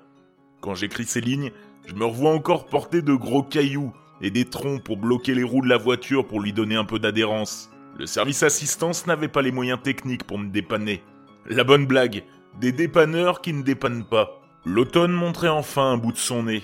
Quand 0.62 0.76
j'écris 0.76 1.06
ces 1.06 1.22
lignes, 1.22 1.52
je 1.88 1.96
me 1.96 2.06
revois 2.06 2.32
encore 2.32 2.68
porter 2.68 3.02
de 3.02 3.16
gros 3.16 3.42
cailloux 3.42 3.92
et 4.22 4.30
des 4.30 4.46
troncs 4.46 4.84
pour 4.84 4.98
bloquer 4.98 5.34
les 5.34 5.44
roues 5.44 5.64
de 5.64 5.70
la 5.70 5.78
voiture 5.78 6.28
pour 6.28 6.40
lui 6.40 6.54
donner 6.54 6.76
un 6.76 6.86
peu 6.86 7.00
d'adhérence. 7.00 7.72
Le 7.98 8.06
service 8.06 8.44
assistance 8.44 9.08
n'avait 9.08 9.28
pas 9.28 9.42
les 9.42 9.52
moyens 9.52 9.82
techniques 9.82 10.24
pour 10.24 10.38
me 10.38 10.50
dépanner. 10.50 11.04
La 11.48 11.64
bonne 11.64 11.88
blague, 11.88 12.24
des 12.60 12.72
dépanneurs 12.72 13.42
qui 13.42 13.54
ne 13.54 13.64
dépannent 13.64 14.06
pas. 14.06 14.40
L'automne 14.64 15.12
montrait 15.12 15.50
enfin 15.50 15.94
un 15.94 15.98
bout 15.98 16.12
de 16.12 16.18
son 16.18 16.44
nez. 16.44 16.62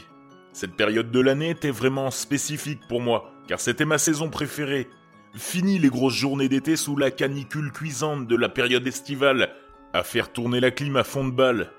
Cette 0.53 0.75
période 0.75 1.09
de 1.09 1.19
l'année 1.19 1.49
était 1.49 1.71
vraiment 1.71 2.11
spécifique 2.11 2.81
pour 2.87 3.01
moi, 3.01 3.31
car 3.47 3.59
c'était 3.59 3.85
ma 3.85 3.97
saison 3.97 4.29
préférée. 4.29 4.87
Fini 5.35 5.79
les 5.79 5.89
grosses 5.89 6.13
journées 6.13 6.49
d'été 6.49 6.75
sous 6.75 6.95
la 6.95 7.09
canicule 7.09 7.71
cuisante 7.71 8.27
de 8.27 8.35
la 8.35 8.49
période 8.49 8.85
estivale, 8.85 9.49
à 9.93 10.03
faire 10.03 10.31
tourner 10.31 10.59
la 10.59 10.69
clim 10.71 10.95
à 10.95 11.03
fond 11.03 11.27
de 11.27 11.31
balle. 11.31 11.71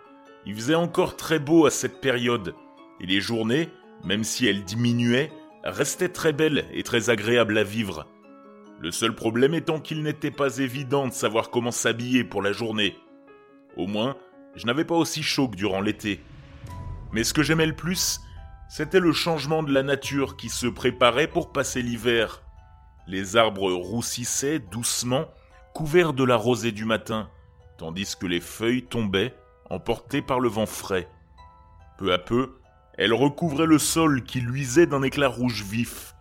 Il 0.49 0.55
faisait 0.55 0.75
encore 0.75 1.15
très 1.15 1.39
beau 1.39 1.67
à 1.67 1.71
cette 1.71 2.01
période, 2.01 2.55
et 3.01 3.07
les 3.07 3.21
journées, 3.21 3.69
même 4.03 4.25
si 4.25 4.47
elles 4.47 4.65
diminuaient, 4.65 5.31
restaient 5.63 6.09
très 6.09 6.33
belles 6.33 6.65
et 6.73 6.83
très 6.83 7.11
agréables 7.11 7.59
à 7.59 7.65
vivre. 7.65 8.07
Le 8.81 8.91
seul 8.91 9.15
problème 9.15 9.53
étant 9.53 9.79
qu'il 9.79 10.03
n'était 10.03 10.31
pas 10.31 10.57
évident 10.57 11.07
de 11.07 11.13
savoir 11.13 11.51
comment 11.51 11.71
s'habiller 11.71 12.25
pour 12.25 12.41
la 12.41 12.53
journée. 12.53 12.97
Au 13.77 13.87
moins, 13.87 14.17
je 14.55 14.65
n'avais 14.65 14.87
pas 14.87 14.95
aussi 14.95 15.23
chaud 15.23 15.49
que 15.49 15.57
durant 15.57 15.83
l'été. 15.83 16.19
Mais 17.13 17.25
ce 17.25 17.35
que 17.35 17.43
j'aimais 17.43 17.67
le 17.67 17.77
plus, 17.77 18.23
c'était 18.71 19.01
le 19.01 19.13
changement 19.13 19.63
de 19.63 19.73
la 19.73 19.83
nature 19.83 20.39
qui 20.39 20.49
se 20.49 20.67
préparait 20.67 21.29
pour 21.29 21.53
passer 21.53 21.83
l'hiver. 21.83 22.43
Les 23.07 23.37
arbres 23.37 23.71
roussissaient 23.71 24.61
doucement, 24.61 25.27
couverts 25.75 26.15
de 26.15 26.25
la 26.25 26.37
rosée 26.37 26.73
du 26.73 26.87
matin, 26.87 27.29
tandis 27.77 28.17
que 28.19 28.27
les 28.27 28.41
feuilles 28.41 28.87
tombaient, 28.87 29.35
emportées 29.71 30.23
par 30.23 30.41
le 30.41 30.49
vent 30.49 30.67
frais. 30.67 31.09
Peu 31.99 32.13
à 32.13 32.19
peu, 32.19 32.59
elles 32.97 33.15
recouvraient 33.15 33.67
le 33.67 33.79
sol 33.79 34.25
qui 34.25 34.41
luisait 34.41 34.87
d'un 34.87 35.03
éclat 35.03 35.29
rouge 35.29 35.63
vif. 35.63 36.15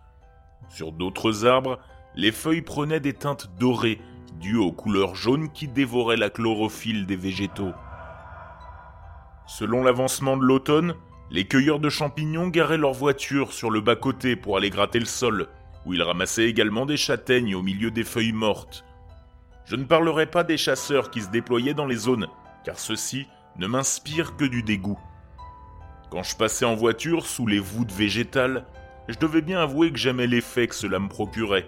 Sur 0.68 0.92
d'autres 0.92 1.46
arbres, 1.46 1.78
les 2.14 2.32
feuilles 2.32 2.62
prenaient 2.62 3.00
des 3.00 3.14
teintes 3.14 3.50
dorées, 3.58 4.00
dues 4.40 4.56
aux 4.56 4.72
couleurs 4.72 5.14
jaunes 5.14 5.50
qui 5.52 5.68
dévoraient 5.68 6.16
la 6.16 6.30
chlorophylle 6.30 7.06
des 7.06 7.16
végétaux. 7.16 7.72
Selon 9.46 9.82
l'avancement 9.82 10.36
de 10.36 10.44
l'automne, 10.44 10.94
les 11.30 11.46
cueilleurs 11.46 11.80
de 11.80 11.88
champignons 11.88 12.48
garaient 12.48 12.76
leurs 12.76 12.92
voitures 12.92 13.52
sur 13.52 13.70
le 13.70 13.80
bas-côté 13.80 14.36
pour 14.36 14.56
aller 14.56 14.70
gratter 14.70 14.98
le 14.98 15.04
sol, 15.04 15.48
où 15.84 15.94
ils 15.94 16.02
ramassaient 16.02 16.48
également 16.48 16.86
des 16.86 16.96
châtaignes 16.96 17.54
au 17.54 17.62
milieu 17.62 17.90
des 17.90 18.04
feuilles 18.04 18.32
mortes. 18.32 18.84
Je 19.64 19.76
ne 19.76 19.84
parlerai 19.84 20.26
pas 20.26 20.44
des 20.44 20.56
chasseurs 20.56 21.10
qui 21.10 21.22
se 21.22 21.30
déployaient 21.30 21.74
dans 21.74 21.86
les 21.86 21.96
zones, 21.96 22.28
car 22.64 22.78
ceux-ci 22.78 23.26
ne 23.58 23.66
m'inspirent 23.66 24.36
que 24.36 24.44
du 24.44 24.62
dégoût. 24.62 24.98
Quand 26.10 26.22
je 26.22 26.36
passais 26.36 26.64
en 26.64 26.74
voiture 26.74 27.26
sous 27.26 27.46
les 27.46 27.58
voûtes 27.58 27.92
végétales, 27.92 28.64
je 29.08 29.18
devais 29.18 29.42
bien 29.42 29.60
avouer 29.60 29.92
que 29.92 29.98
j'aimais 29.98 30.26
l'effet 30.26 30.68
que 30.68 30.74
cela 30.74 30.98
me 30.98 31.08
procurait. 31.08 31.66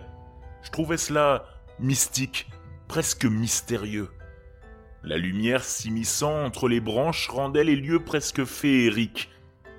Je 0.62 0.70
trouvais 0.70 0.96
cela 0.96 1.44
mystique, 1.78 2.48
presque 2.88 3.24
mystérieux. 3.24 4.08
La 5.02 5.16
lumière 5.16 5.64
s'immisçant 5.64 6.44
entre 6.44 6.68
les 6.68 6.80
branches 6.80 7.28
rendait 7.28 7.64
les 7.64 7.76
lieux 7.76 8.00
presque 8.00 8.44
féeriques. 8.44 9.30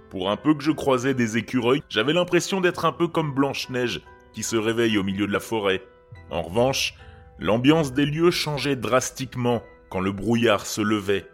Pour 0.10 0.32
un 0.32 0.38
peu 0.38 0.56
que 0.56 0.64
je 0.64 0.72
croisais 0.72 1.14
des 1.14 1.38
écureuils, 1.38 1.84
j'avais 1.90 2.14
l'impression 2.14 2.60
d'être 2.60 2.86
un 2.86 2.92
peu 2.92 3.08
comme 3.08 3.34
Blanche-Neige, 3.34 4.02
qui 4.34 4.44
se 4.44 4.56
réveille 4.56 4.98
au 4.98 5.04
milieu 5.04 5.28
de 5.28 5.32
la 5.32 5.40
forêt. 5.40 5.84
En 6.32 6.42
revanche, 6.42 6.96
l'ambiance 7.38 7.94
des 7.94 8.06
lieux 8.06 8.32
changeait 8.32 8.76
drastiquement 8.76 9.62
quand 9.90 10.00
le 10.00 10.12
brouillard 10.12 10.66
se 10.66 10.82
levait. 10.82 11.28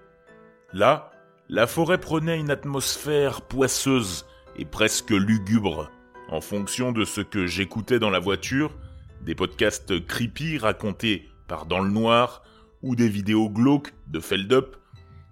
Là, 0.73 1.11
la 1.47 1.65
forêt 1.65 1.97
prenait 1.97 2.37
une 2.37 2.51
atmosphère 2.51 3.41
poisseuse 3.41 4.25
et 4.57 4.65
presque 4.65 5.11
lugubre. 5.11 5.89
En 6.29 6.41
fonction 6.41 6.91
de 6.91 7.05
ce 7.05 7.21
que 7.21 7.47
j'écoutais 7.47 7.99
dans 7.99 8.09
la 8.09 8.19
voiture, 8.19 8.77
des 9.21 9.33
podcasts 9.33 10.05
creepy 10.05 10.57
racontés 10.57 11.29
par 11.47 11.67
Dans 11.67 11.79
le 11.79 11.89
Noir 11.89 12.43
ou 12.81 12.97
des 12.97 13.07
vidéos 13.07 13.49
glauques 13.49 13.93
de 14.07 14.19
Feldup, 14.19 14.75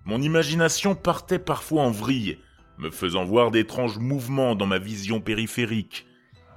mon 0.05 0.21
imagination 0.21 0.95
partait 0.95 1.39
parfois 1.39 1.83
en 1.83 1.91
vrille, 1.91 2.37
me 2.77 2.89
faisant 2.89 3.25
voir 3.25 3.51
d'étranges 3.51 3.97
mouvements 3.97 4.55
dans 4.55 4.67
ma 4.67 4.79
vision 4.79 5.19
périphérique. 5.19 6.07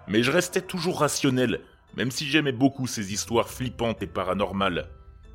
Mais 0.06 0.22
je 0.22 0.30
restais 0.30 0.62
toujours 0.62 1.00
rationnel, 1.00 1.62
même 1.96 2.12
si 2.12 2.26
j'aimais 2.26 2.52
beaucoup 2.52 2.86
ces 2.86 3.12
histoires 3.12 3.48
flippantes 3.48 4.02
et 4.04 4.06
paranormales. 4.06 4.88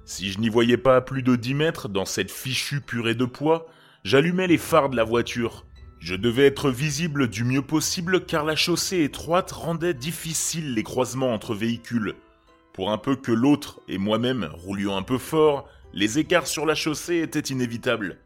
Si 0.05 0.31
je 0.31 0.39
n'y 0.39 0.49
voyais 0.49 0.77
pas 0.77 0.97
à 0.97 1.01
plus 1.01 1.23
de 1.23 1.35
10 1.35 1.53
mètres 1.53 1.89
dans 1.89 2.05
cette 2.05 2.31
fichue 2.31 2.81
purée 2.81 3.15
de 3.15 3.25
poids, 3.25 3.67
j'allumais 4.03 4.47
les 4.47 4.57
phares 4.57 4.89
de 4.89 4.97
la 4.97 5.03
voiture. 5.03 5.65
Je 5.99 6.15
devais 6.15 6.45
être 6.45 6.69
visible 6.69 7.29
du 7.29 7.45
mieux 7.45 7.61
possible 7.61 8.25
car 8.25 8.43
la 8.43 8.57
chaussée 8.57 9.03
étroite 9.03 9.51
rendait 9.51 9.93
difficile 9.93 10.73
les 10.73 10.83
croisements 10.83 11.33
entre 11.33 11.55
véhicules. 11.55 12.15
Pour 12.73 12.91
un 12.91 12.97
peu 12.97 13.15
que 13.15 13.31
l'autre 13.31 13.79
et 13.87 13.97
moi-même 13.97 14.49
roulions 14.51 14.97
un 14.97 15.03
peu 15.03 15.17
fort, 15.17 15.69
les 15.93 16.19
écarts 16.19 16.47
sur 16.47 16.65
la 16.65 16.75
chaussée 16.75 17.21
étaient 17.21 17.39
inévitables. 17.39 18.17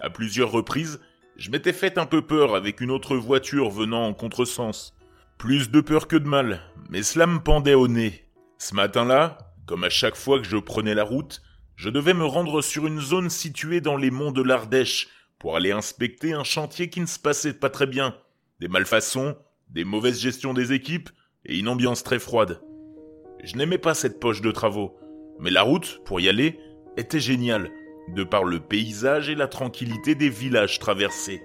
À 0.00 0.10
plusieurs 0.10 0.50
reprises, 0.50 0.98
je 1.36 1.50
m'étais 1.50 1.72
fait 1.72 1.98
un 1.98 2.06
peu 2.06 2.22
peur 2.22 2.56
avec 2.56 2.80
une 2.80 2.90
autre 2.90 3.16
voiture 3.16 3.70
venant 3.70 4.06
en 4.06 4.14
contresens. 4.14 4.94
Plus 5.38 5.70
de 5.70 5.80
peur 5.80 6.08
que 6.08 6.16
de 6.16 6.26
mal, 6.26 6.62
mais 6.90 7.04
cela 7.04 7.28
me 7.28 7.38
pendait 7.38 7.74
au 7.74 7.86
nez. 7.86 8.24
Ce 8.58 8.74
matin-là, 8.74 9.38
comme 9.72 9.84
à 9.84 9.88
chaque 9.88 10.16
fois 10.16 10.38
que 10.38 10.44
je 10.44 10.58
prenais 10.58 10.94
la 10.94 11.02
route, 11.02 11.40
je 11.76 11.88
devais 11.88 12.12
me 12.12 12.26
rendre 12.26 12.60
sur 12.60 12.86
une 12.86 13.00
zone 13.00 13.30
située 13.30 13.80
dans 13.80 13.96
les 13.96 14.10
monts 14.10 14.30
de 14.30 14.42
l'Ardèche 14.42 15.08
pour 15.38 15.56
aller 15.56 15.72
inspecter 15.72 16.34
un 16.34 16.44
chantier 16.44 16.90
qui 16.90 17.00
ne 17.00 17.06
se 17.06 17.18
passait 17.18 17.54
pas 17.54 17.70
très 17.70 17.86
bien. 17.86 18.14
Des 18.60 18.68
malfaçons, 18.68 19.34
des 19.70 19.84
mauvaises 19.84 20.20
gestions 20.20 20.52
des 20.52 20.74
équipes 20.74 21.08
et 21.46 21.58
une 21.58 21.68
ambiance 21.68 22.04
très 22.04 22.18
froide. 22.18 22.60
Je 23.42 23.56
n'aimais 23.56 23.78
pas 23.78 23.94
cette 23.94 24.20
poche 24.20 24.42
de 24.42 24.50
travaux, 24.50 24.94
mais 25.40 25.50
la 25.50 25.62
route, 25.62 26.02
pour 26.04 26.20
y 26.20 26.28
aller, 26.28 26.60
était 26.98 27.18
géniale, 27.18 27.70
de 28.14 28.24
par 28.24 28.44
le 28.44 28.60
paysage 28.60 29.30
et 29.30 29.34
la 29.34 29.48
tranquillité 29.48 30.14
des 30.14 30.28
villages 30.28 30.80
traversés. 30.80 31.42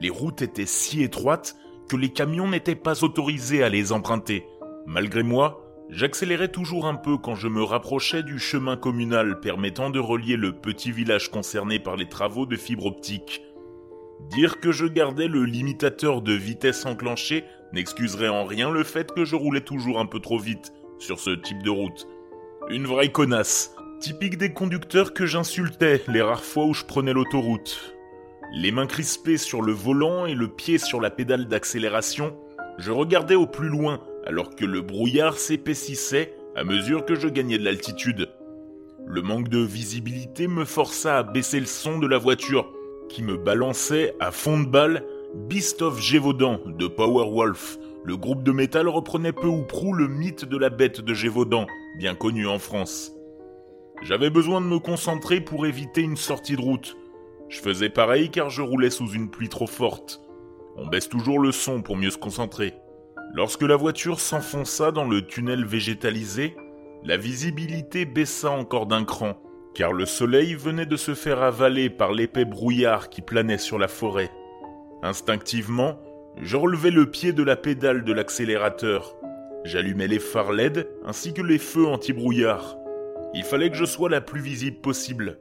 Les 0.00 0.08
routes 0.08 0.40
étaient 0.40 0.64
si 0.64 1.02
étroites 1.02 1.56
que 1.90 1.96
les 1.96 2.10
camions 2.10 2.48
n'étaient 2.48 2.74
pas 2.74 3.04
autorisés 3.04 3.62
à 3.62 3.68
les 3.68 3.92
emprunter. 3.92 4.46
Malgré 4.86 5.22
moi, 5.22 5.67
j'accélérais 5.90 6.48
toujours 6.48 6.86
un 6.86 6.94
peu 6.94 7.16
quand 7.16 7.34
je 7.34 7.48
me 7.48 7.62
rapprochais 7.62 8.22
du 8.22 8.38
chemin 8.38 8.76
communal 8.76 9.40
permettant 9.40 9.90
de 9.90 9.98
relier 9.98 10.36
le 10.36 10.52
petit 10.52 10.92
village 10.92 11.30
concerné 11.30 11.78
par 11.78 11.96
les 11.96 12.08
travaux 12.08 12.46
de 12.46 12.56
fibre 12.56 12.86
optique. 12.86 13.42
Dire 14.30 14.60
que 14.60 14.72
je 14.72 14.86
gardais 14.86 15.28
le 15.28 15.44
limitateur 15.44 16.22
de 16.22 16.32
vitesse 16.32 16.84
enclenché 16.86 17.44
n'excuserait 17.72 18.28
en 18.28 18.44
rien 18.44 18.70
le 18.70 18.84
fait 18.84 19.12
que 19.12 19.24
je 19.24 19.36
roulais 19.36 19.60
toujours 19.60 20.00
un 20.00 20.06
peu 20.06 20.20
trop 20.20 20.38
vite 20.38 20.72
sur 20.98 21.20
ce 21.20 21.30
type 21.30 21.62
de 21.62 21.70
route. 21.70 22.06
Une 22.68 22.86
vraie 22.86 23.12
connasse, 23.12 23.74
typique 24.00 24.36
des 24.36 24.52
conducteurs 24.52 25.14
que 25.14 25.26
j'insultais 25.26 26.02
les 26.08 26.22
rares 26.22 26.44
fois 26.44 26.66
où 26.66 26.74
je 26.74 26.84
prenais 26.84 27.12
l'autoroute. 27.12 27.94
Les 28.52 28.72
mains 28.72 28.86
crispées 28.86 29.36
sur 29.36 29.62
le 29.62 29.72
volant 29.72 30.26
et 30.26 30.34
le 30.34 30.48
pied 30.48 30.78
sur 30.78 31.00
la 31.00 31.10
pédale 31.10 31.48
d'accélération, 31.48 32.36
je 32.78 32.90
regardais 32.90 33.34
au 33.34 33.46
plus 33.46 33.68
loin 33.68 34.00
alors 34.28 34.54
que 34.54 34.64
le 34.64 34.80
brouillard 34.80 35.36
s'épaississait 35.38 36.34
à 36.54 36.62
mesure 36.62 37.04
que 37.04 37.16
je 37.16 37.26
gagnais 37.26 37.58
de 37.58 37.64
l'altitude. 37.64 38.28
Le 39.06 39.22
manque 39.22 39.48
de 39.48 39.58
visibilité 39.58 40.46
me 40.46 40.64
força 40.64 41.18
à 41.18 41.22
baisser 41.24 41.58
le 41.58 41.66
son 41.66 41.98
de 41.98 42.06
la 42.06 42.18
voiture, 42.18 42.70
qui 43.08 43.24
me 43.24 43.36
balançait 43.36 44.14
à 44.20 44.30
fond 44.30 44.60
de 44.60 44.68
balle 44.68 45.04
Beast 45.34 45.82
of 45.82 46.00
Gévaudan 46.00 46.60
de 46.66 46.86
Powerwolf. 46.86 47.78
Le 48.04 48.16
groupe 48.16 48.44
de 48.44 48.52
métal 48.52 48.86
reprenait 48.88 49.32
peu 49.32 49.48
ou 49.48 49.64
prou 49.64 49.92
le 49.92 50.06
mythe 50.06 50.44
de 50.44 50.56
la 50.56 50.70
bête 50.70 51.00
de 51.00 51.14
Gévaudan, 51.14 51.66
bien 51.98 52.14
connu 52.14 52.46
en 52.46 52.60
France. 52.60 53.12
J'avais 54.02 54.30
besoin 54.30 54.60
de 54.60 54.66
me 54.66 54.78
concentrer 54.78 55.40
pour 55.40 55.66
éviter 55.66 56.02
une 56.02 56.16
sortie 56.16 56.54
de 56.54 56.60
route, 56.60 56.96
je 57.48 57.60
faisais 57.60 57.88
pareil 57.88 58.30
car 58.30 58.50
je 58.50 58.60
roulais 58.60 58.90
sous 58.90 59.08
une 59.08 59.30
pluie 59.30 59.48
trop 59.48 59.66
forte. 59.66 60.20
On 60.76 60.86
baisse 60.86 61.08
toujours 61.08 61.38
le 61.38 61.50
son 61.50 61.82
pour 61.82 61.96
mieux 61.96 62.10
se 62.10 62.18
concentrer. 62.18 62.74
Lorsque 63.34 63.62
la 63.62 63.76
voiture 63.76 64.20
s'enfonça 64.20 64.90
dans 64.90 65.04
le 65.04 65.26
tunnel 65.26 65.64
végétalisé, 65.64 66.56
la 67.04 67.16
visibilité 67.16 68.04
baissa 68.04 68.50
encore 68.50 68.86
d'un 68.86 69.04
cran, 69.04 69.36
car 69.74 69.92
le 69.92 70.06
soleil 70.06 70.54
venait 70.54 70.86
de 70.86 70.96
se 70.96 71.14
faire 71.14 71.42
avaler 71.42 71.90
par 71.90 72.12
l'épais 72.12 72.44
brouillard 72.44 73.10
qui 73.10 73.22
planait 73.22 73.58
sur 73.58 73.78
la 73.78 73.88
forêt. 73.88 74.30
Instinctivement, 75.02 76.00
je 76.40 76.56
relevais 76.56 76.90
le 76.90 77.10
pied 77.10 77.32
de 77.32 77.42
la 77.42 77.56
pédale 77.56 78.02
de 78.04 78.12
l'accélérateur. 78.12 79.14
J'allumais 79.64 80.08
les 80.08 80.18
phares 80.18 80.52
LED 80.52 80.88
ainsi 81.04 81.34
que 81.34 81.42
les 81.42 81.58
feux 81.58 81.86
anti-brouillard. 81.86 82.76
Il 83.34 83.44
fallait 83.44 83.70
que 83.70 83.76
je 83.76 83.84
sois 83.84 84.08
la 84.08 84.20
plus 84.20 84.40
visible 84.40 84.80
possible. 84.80 85.38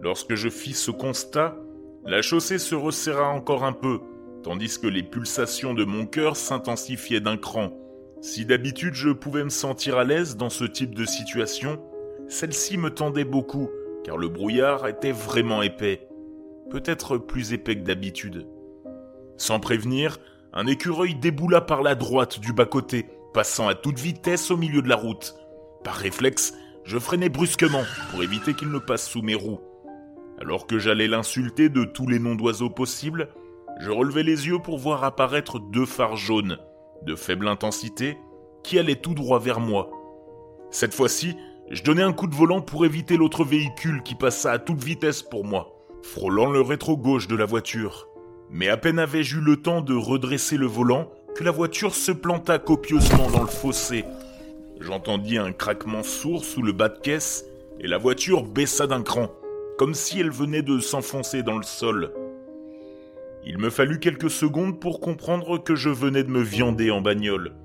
Lorsque 0.00 0.34
je 0.34 0.48
fis 0.48 0.72
ce 0.72 0.90
constat, 0.90 1.56
la 2.04 2.22
chaussée 2.22 2.58
se 2.58 2.74
resserra 2.74 3.28
encore 3.28 3.64
un 3.64 3.72
peu, 3.72 4.00
tandis 4.42 4.78
que 4.78 4.86
les 4.86 5.02
pulsations 5.02 5.74
de 5.74 5.84
mon 5.84 6.06
cœur 6.06 6.36
s'intensifiaient 6.36 7.20
d'un 7.20 7.36
cran. 7.36 7.72
Si 8.20 8.44
d'habitude 8.44 8.94
je 8.94 9.10
pouvais 9.10 9.44
me 9.44 9.50
sentir 9.50 9.98
à 9.98 10.04
l'aise 10.04 10.36
dans 10.36 10.50
ce 10.50 10.64
type 10.64 10.94
de 10.94 11.04
situation, 11.04 11.80
celle-ci 12.28 12.78
me 12.78 12.90
tendait 12.90 13.24
beaucoup, 13.24 13.68
car 14.04 14.16
le 14.16 14.28
brouillard 14.28 14.86
était 14.86 15.12
vraiment 15.12 15.62
épais, 15.62 16.08
peut-être 16.70 17.18
plus 17.18 17.52
épais 17.52 17.76
que 17.76 17.84
d'habitude. 17.84 18.46
Sans 19.36 19.60
prévenir, 19.60 20.18
un 20.52 20.66
écureuil 20.66 21.14
déboula 21.14 21.60
par 21.60 21.82
la 21.82 21.94
droite 21.94 22.38
du 22.38 22.52
bas-côté, 22.52 23.06
passant 23.32 23.68
à 23.68 23.74
toute 23.74 23.98
vitesse 23.98 24.50
au 24.50 24.56
milieu 24.56 24.82
de 24.82 24.88
la 24.88 24.96
route. 24.96 25.34
Par 25.84 25.94
réflexe, 25.94 26.54
je 26.84 26.98
freinai 26.98 27.28
brusquement 27.28 27.84
pour 28.10 28.22
éviter 28.22 28.54
qu'il 28.54 28.70
ne 28.70 28.78
passe 28.78 29.08
sous 29.08 29.22
mes 29.22 29.34
roues. 29.34 29.60
Alors 30.40 30.66
que 30.66 30.78
j'allais 30.78 31.08
l'insulter 31.08 31.68
de 31.68 31.84
tous 31.84 32.06
les 32.06 32.18
noms 32.18 32.34
d'oiseaux 32.34 32.70
possibles, 32.70 33.28
je 33.80 33.90
relevai 33.90 34.22
les 34.22 34.46
yeux 34.46 34.58
pour 34.58 34.78
voir 34.78 35.04
apparaître 35.04 35.58
deux 35.58 35.86
phares 35.86 36.16
jaunes, 36.16 36.58
de 37.02 37.14
faible 37.14 37.48
intensité, 37.48 38.18
qui 38.62 38.78
allaient 38.78 38.96
tout 38.96 39.14
droit 39.14 39.38
vers 39.38 39.60
moi. 39.60 39.90
Cette 40.70 40.94
fois-ci, 40.94 41.36
je 41.70 41.82
donnai 41.82 42.02
un 42.02 42.12
coup 42.12 42.26
de 42.26 42.34
volant 42.34 42.60
pour 42.60 42.84
éviter 42.84 43.16
l'autre 43.16 43.44
véhicule 43.44 44.02
qui 44.02 44.14
passa 44.14 44.52
à 44.52 44.58
toute 44.58 44.82
vitesse 44.82 45.22
pour 45.22 45.44
moi, 45.44 45.74
frôlant 46.02 46.50
le 46.50 46.60
rétro 46.60 46.96
gauche 46.96 47.28
de 47.28 47.36
la 47.36 47.46
voiture. 47.46 48.08
Mais 48.50 48.68
à 48.68 48.76
peine 48.76 48.98
avais-je 48.98 49.38
eu 49.38 49.40
le 49.40 49.56
temps 49.56 49.80
de 49.80 49.94
redresser 49.94 50.56
le 50.56 50.66
volant 50.66 51.10
que 51.34 51.44
la 51.44 51.50
voiture 51.50 51.94
se 51.94 52.12
planta 52.12 52.58
copieusement 52.58 53.30
dans 53.30 53.42
le 53.42 53.48
fossé. 53.48 54.04
J'entendis 54.80 55.38
un 55.38 55.52
craquement 55.52 56.02
sourd 56.02 56.44
sous 56.44 56.62
le 56.62 56.72
bas 56.72 56.88
de 56.88 56.98
caisse 56.98 57.46
et 57.80 57.86
la 57.86 57.98
voiture 57.98 58.44
baissa 58.44 58.86
d'un 58.86 59.02
cran 59.02 59.30
comme 59.78 59.94
si 59.94 60.20
elle 60.20 60.30
venait 60.30 60.62
de 60.62 60.78
s'enfoncer 60.78 61.42
dans 61.42 61.56
le 61.56 61.64
sol. 61.64 62.12
Il 63.44 63.58
me 63.58 63.70
fallut 63.70 63.98
quelques 63.98 64.30
secondes 64.30 64.80
pour 64.80 65.00
comprendre 65.00 65.58
que 65.58 65.74
je 65.74 65.90
venais 65.90 66.22
de 66.22 66.30
me 66.30 66.42
viander 66.42 66.90
en 66.90 67.00
bagnole. 67.00 67.56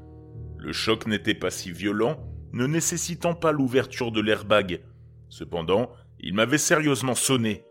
Le 0.58 0.74
choc 0.74 1.06
n'était 1.06 1.36
pas 1.36 1.52
si 1.52 1.72
violent, 1.72 2.18
ne 2.52 2.66
nécessitant 2.66 3.36
pas 3.36 3.52
l'ouverture 3.52 4.12
de 4.12 4.20
l'airbag. 4.20 4.82
Cependant, 5.30 5.92
il 6.20 6.34
m'avait 6.34 6.58
sérieusement 6.58 7.14
sonné. 7.14 7.64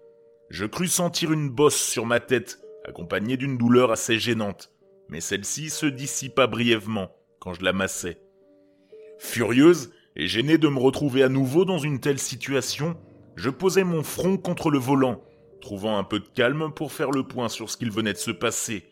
Je 0.51 0.67
crus 0.67 0.93
sentir 0.93 1.33
une 1.33 1.51
bosse 1.51 1.81
sur 1.81 2.07
ma 2.07 2.21
tête, 2.21 2.61
accompagnée 2.87 3.37
d'une 3.37 3.59
douleur 3.59 3.91
assez 3.91 4.19
gênante, 4.19 4.71
mais 5.09 5.21
celle-ci 5.21 5.71
se 5.71 5.87
dissipa 5.87 6.47
brièvement 6.47 7.11
quand 7.41 7.55
je 7.55 7.65
la 7.65 7.73
massais. 7.73 8.21
Furieuse 9.19 9.93
et 10.15 10.29
gênée 10.29 10.59
de 10.59 10.69
me 10.69 10.79
retrouver 10.79 11.25
à 11.25 11.29
nouveau 11.29 11.65
dans 11.65 11.79
une 11.79 11.99
telle 11.99 12.21
situation, 12.21 12.97
je 13.35 13.51
posai 13.51 13.83
mon 13.83 14.05
front 14.05 14.37
contre 14.37 14.71
le 14.71 14.79
volant, 14.79 15.23
trouvant 15.67 15.99
un 15.99 16.05
peu 16.05 16.21
de 16.21 16.29
calme 16.29 16.71
pour 16.73 16.93
faire 16.93 17.11
le 17.11 17.25
point 17.25 17.49
sur 17.49 17.71
ce 17.71 17.77
qu'il 17.77 17.91
venait 17.91 18.13
de 18.13 18.19
se 18.19 18.31
passer. 18.31 18.85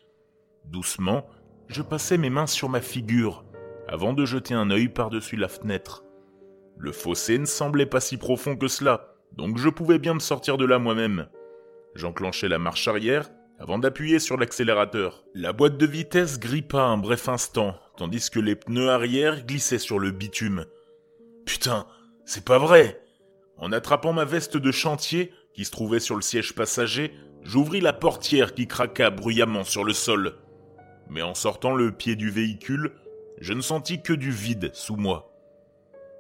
Doucement, 0.65 1.25
je 1.69 1.83
passai 1.83 2.19
mes 2.19 2.31
mains 2.31 2.49
sur 2.49 2.69
ma 2.69 2.81
figure, 2.81 3.45
avant 3.87 4.13
de 4.13 4.25
jeter 4.25 4.55
un 4.55 4.73
œil 4.73 4.89
par-dessus 4.89 5.37
la 5.37 5.47
fenêtre. 5.47 6.03
Le 6.77 6.91
fossé 6.91 7.39
ne 7.39 7.45
semblait 7.45 7.87
pas 7.87 8.01
si 8.01 8.17
profond 8.17 8.57
que 8.57 8.67
cela, 8.67 9.15
donc 9.31 9.57
je 9.57 9.69
pouvais 9.69 10.01
bien 10.01 10.15
me 10.15 10.19
sortir 10.19 10.57
de 10.57 10.65
là 10.65 10.81
moi-même. 10.81 11.29
J'enclenchai 11.95 12.49
la 12.49 12.59
marche 12.59 12.89
arrière 12.89 13.31
avant 13.61 13.79
d'appuyer 13.79 14.19
sur 14.19 14.37
l'accélérateur. 14.37 15.25
La 15.33 15.53
boîte 15.53 15.79
de 15.79 15.87
vitesse 15.87 16.41
grippa 16.41 16.83
un 16.83 16.99
bref 16.99 17.29
instant, 17.29 17.77
tandis 17.97 18.31
que 18.31 18.41
les 18.41 18.57
pneus 18.57 18.91
arrière 18.91 19.47
glissaient 19.47 19.79
sur 19.79 20.01
le 20.01 20.11
bitume. 20.11 20.67
Putain, 21.47 21.87
c'est 22.25 22.45
pas 22.45 22.59
vrai 22.59 23.01
en 23.57 23.73
attrapant 23.73 24.13
ma 24.13 24.25
veste 24.25 24.57
de 24.57 24.73
chantier, 24.73 25.33
qui 25.55 25.65
se 25.65 25.71
trouvait 25.71 26.01
sur 26.01 26.17
le 26.17 26.23
siège 26.23 26.53
passager, 26.55 27.15
j'ouvris 27.43 27.81
la 27.81 27.93
portière 27.93 28.55
qui 28.55 28.67
craqua 28.67 29.11
bruyamment 29.11 29.65
sur 29.65 29.85
le 29.85 29.93
sol. 29.93 30.35
Mais 31.09 31.23
en 31.23 31.35
sortant 31.35 31.75
le 31.75 31.93
pied 31.93 32.17
du 32.17 32.31
véhicule, 32.31 32.93
je 33.41 33.53
ne 33.53 33.61
sentis 33.61 34.03
que 34.03 34.13
du 34.13 34.31
vide 34.31 34.71
sous 34.75 34.97
moi. 34.97 35.33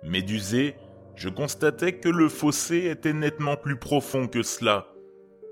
Médusé, 0.02 0.76
je 1.16 1.28
constatais 1.28 1.98
que 1.98 2.08
le 2.08 2.28
fossé 2.28 2.86
était 2.86 3.12
nettement 3.12 3.56
plus 3.56 3.76
profond 3.76 4.28
que 4.28 4.42
cela. 4.42 4.88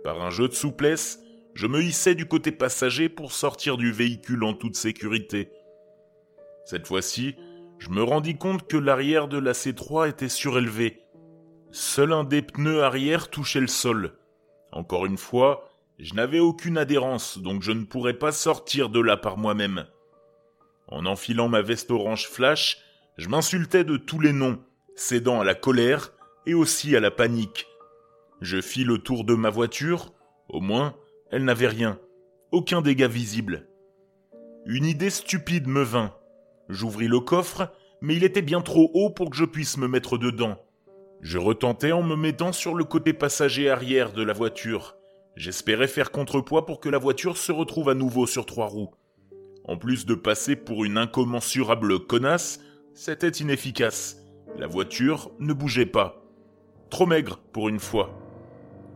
Par 0.04 0.22
un 0.22 0.30
jeu 0.30 0.48
de 0.48 0.54
souplesse, 0.54 1.20
je 1.54 1.66
me 1.66 1.82
hissais 1.82 2.14
du 2.14 2.26
côté 2.26 2.52
passager 2.52 3.08
pour 3.08 3.32
sortir 3.32 3.76
du 3.76 3.92
véhicule 3.92 4.44
en 4.44 4.54
toute 4.54 4.76
sécurité. 4.76 5.50
Cette 6.64 6.86
fois-ci, 6.86 7.36
je 7.78 7.90
me 7.90 8.02
rendis 8.02 8.36
compte 8.36 8.68
que 8.68 8.76
l'arrière 8.76 9.28
de 9.28 9.38
la 9.38 9.52
C3 9.52 10.08
était 10.08 10.28
surélevé 10.28 11.01
Seul 11.74 12.12
un 12.12 12.24
des 12.24 12.42
pneus 12.42 12.82
arrière 12.82 13.30
touchait 13.30 13.60
le 13.60 13.66
sol. 13.66 14.12
Encore 14.72 15.06
une 15.06 15.16
fois, 15.16 15.70
je 15.98 16.12
n'avais 16.12 16.38
aucune 16.38 16.76
adhérence, 16.76 17.38
donc 17.38 17.62
je 17.62 17.72
ne 17.72 17.84
pourrais 17.84 18.18
pas 18.18 18.30
sortir 18.30 18.90
de 18.90 19.00
là 19.00 19.16
par 19.16 19.38
moi-même. 19.38 19.86
En 20.88 21.06
enfilant 21.06 21.48
ma 21.48 21.62
veste 21.62 21.90
orange 21.90 22.28
flash, 22.28 22.76
je 23.16 23.30
m'insultais 23.30 23.84
de 23.84 23.96
tous 23.96 24.20
les 24.20 24.34
noms, 24.34 24.62
cédant 24.96 25.40
à 25.40 25.44
la 25.44 25.54
colère 25.54 26.12
et 26.44 26.52
aussi 26.52 26.94
à 26.94 27.00
la 27.00 27.10
panique. 27.10 27.66
Je 28.42 28.60
fis 28.60 28.84
le 28.84 28.98
tour 28.98 29.24
de 29.24 29.34
ma 29.34 29.48
voiture, 29.48 30.12
au 30.50 30.60
moins, 30.60 30.94
elle 31.30 31.44
n'avait 31.44 31.68
rien. 31.68 31.98
aucun 32.50 32.82
dégât 32.82 33.08
visible. 33.08 33.66
Une 34.66 34.84
idée 34.84 35.08
stupide 35.08 35.68
me 35.68 35.82
vint. 35.82 36.14
J'ouvris 36.68 37.08
le 37.08 37.20
coffre, 37.20 37.72
mais 38.02 38.14
il 38.14 38.24
était 38.24 38.42
bien 38.42 38.60
trop 38.60 38.90
haut 38.92 39.08
pour 39.08 39.30
que 39.30 39.36
je 39.36 39.46
puisse 39.46 39.78
me 39.78 39.88
mettre 39.88 40.18
dedans. 40.18 40.61
Je 41.22 41.38
retentais 41.38 41.92
en 41.92 42.02
me 42.02 42.16
mettant 42.16 42.50
sur 42.50 42.74
le 42.74 42.82
côté 42.82 43.12
passager 43.12 43.70
arrière 43.70 44.12
de 44.12 44.24
la 44.24 44.32
voiture. 44.32 44.96
J'espérais 45.36 45.86
faire 45.86 46.10
contrepoids 46.10 46.66
pour 46.66 46.80
que 46.80 46.88
la 46.88 46.98
voiture 46.98 47.36
se 47.36 47.52
retrouve 47.52 47.88
à 47.88 47.94
nouveau 47.94 48.26
sur 48.26 48.44
trois 48.44 48.66
roues. 48.66 48.90
En 49.64 49.76
plus 49.76 50.04
de 50.04 50.16
passer 50.16 50.56
pour 50.56 50.84
une 50.84 50.98
incommensurable 50.98 52.06
connasse, 52.06 52.58
c'était 52.92 53.28
inefficace. 53.28 54.16
La 54.58 54.66
voiture 54.66 55.30
ne 55.38 55.52
bougeait 55.52 55.86
pas. 55.86 56.24
Trop 56.90 57.06
maigre 57.06 57.38
pour 57.52 57.68
une 57.68 57.78
fois. 57.78 58.18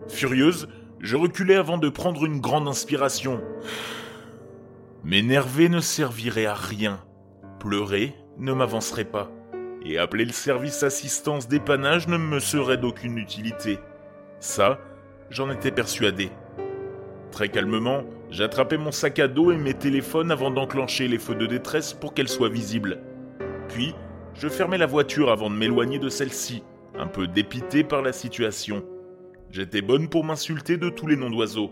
Furieuse, 0.09 0.69
je 0.99 1.17
reculais 1.17 1.55
avant 1.55 1.79
de 1.79 1.89
prendre 1.89 2.27
une 2.27 2.41
grande 2.41 2.67
inspiration. 2.67 3.41
M'énerver 5.05 5.69
ne 5.69 5.81
servirait 5.81 6.47
à 6.47 6.55
rien. 6.55 7.01
Pleurer 7.61 8.17
ne 8.37 8.53
m'avancerait 8.53 9.05
pas. 9.05 9.31
Et 9.85 9.99
appeler 9.99 10.25
le 10.25 10.33
service 10.33 10.83
assistance 10.83 11.49
dépannage 11.49 12.09
ne 12.09 12.17
me 12.17 12.41
serait 12.41 12.77
d'aucune 12.77 13.19
utilité. 13.19 13.79
Ça, 14.41 14.79
j'en 15.31 15.51
étais 15.51 15.71
persuadé. 15.71 16.31
Très 17.31 17.49
calmement, 17.49 18.05
j'attrapais 18.31 18.79
mon 18.79 18.93
sac 18.93 19.19
à 19.19 19.29
dos 19.29 19.53
et 19.53 19.57
mes 19.57 19.75
téléphones 19.75 20.31
avant 20.31 20.51
d'enclencher 20.51 21.07
les 21.09 21.19
feux 21.19 21.35
de 21.35 21.47
détresse 21.47 21.93
pour 21.93 22.15
qu'elles 22.15 22.29
soient 22.29 22.49
visibles. 22.49 23.01
Puis, 23.69 23.95
je 24.35 24.49
fermais 24.49 24.79
la 24.79 24.87
voiture 24.87 25.31
avant 25.31 25.51
de 25.51 25.55
m'éloigner 25.55 25.99
de 25.99 26.09
celle-ci, 26.09 26.63
un 26.99 27.07
peu 27.07 27.27
dépité 27.27 27.85
par 27.85 28.03
la 28.03 28.13
situation. 28.13 28.85
J'étais 29.51 29.83
bonne 29.83 30.09
pour 30.09 30.25
m'insulter 30.25 30.77
de 30.77 30.89
tous 30.89 31.07
les 31.07 31.17
noms 31.17 31.31
d'oiseaux. 31.31 31.71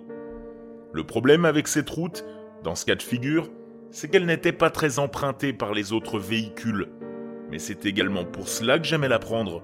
Le 0.93 1.05
problème 1.05 1.45
avec 1.45 1.67
cette 1.67 1.91
route, 1.91 2.25
dans 2.63 2.75
ce 2.75 2.87
cas 2.87 2.95
de 2.95 3.03
figure, 3.03 3.51
c'est 3.91 4.09
qu'elle 4.09 4.27
n'était 4.27 4.53
pas 4.53 4.71
très 4.71 4.99
empruntée 4.99 5.53
par 5.53 5.75
les 5.75 5.93
autres 5.93 6.19
véhicules. 6.19 6.89
Mais 7.55 7.61
c'est 7.61 7.87
également 7.87 8.25
pour 8.25 8.49
cela 8.49 8.81
que 8.81 8.85
j'aimais 8.85 9.07
la 9.07 9.21
prendre. 9.21 9.63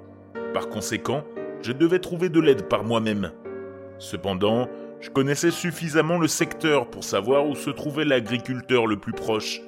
Par 0.55 0.69
conséquent, 0.69 1.25
je 1.61 1.73
devais 1.73 1.99
trouver 1.99 2.29
de 2.29 2.39
l'aide 2.39 2.69
par 2.69 2.85
moi-même. 2.85 3.33
Cependant, 3.99 4.69
je 5.01 5.11
connaissais 5.11 5.51
suffisamment 5.51 6.17
le 6.17 6.29
secteur 6.29 6.89
pour 6.89 7.03
savoir 7.03 7.49
où 7.49 7.57
se 7.57 7.69
trouvait 7.69 8.05
l'agriculteur 8.05 8.87
le 8.87 9.01
plus 9.01 9.13
proche. 9.13 9.61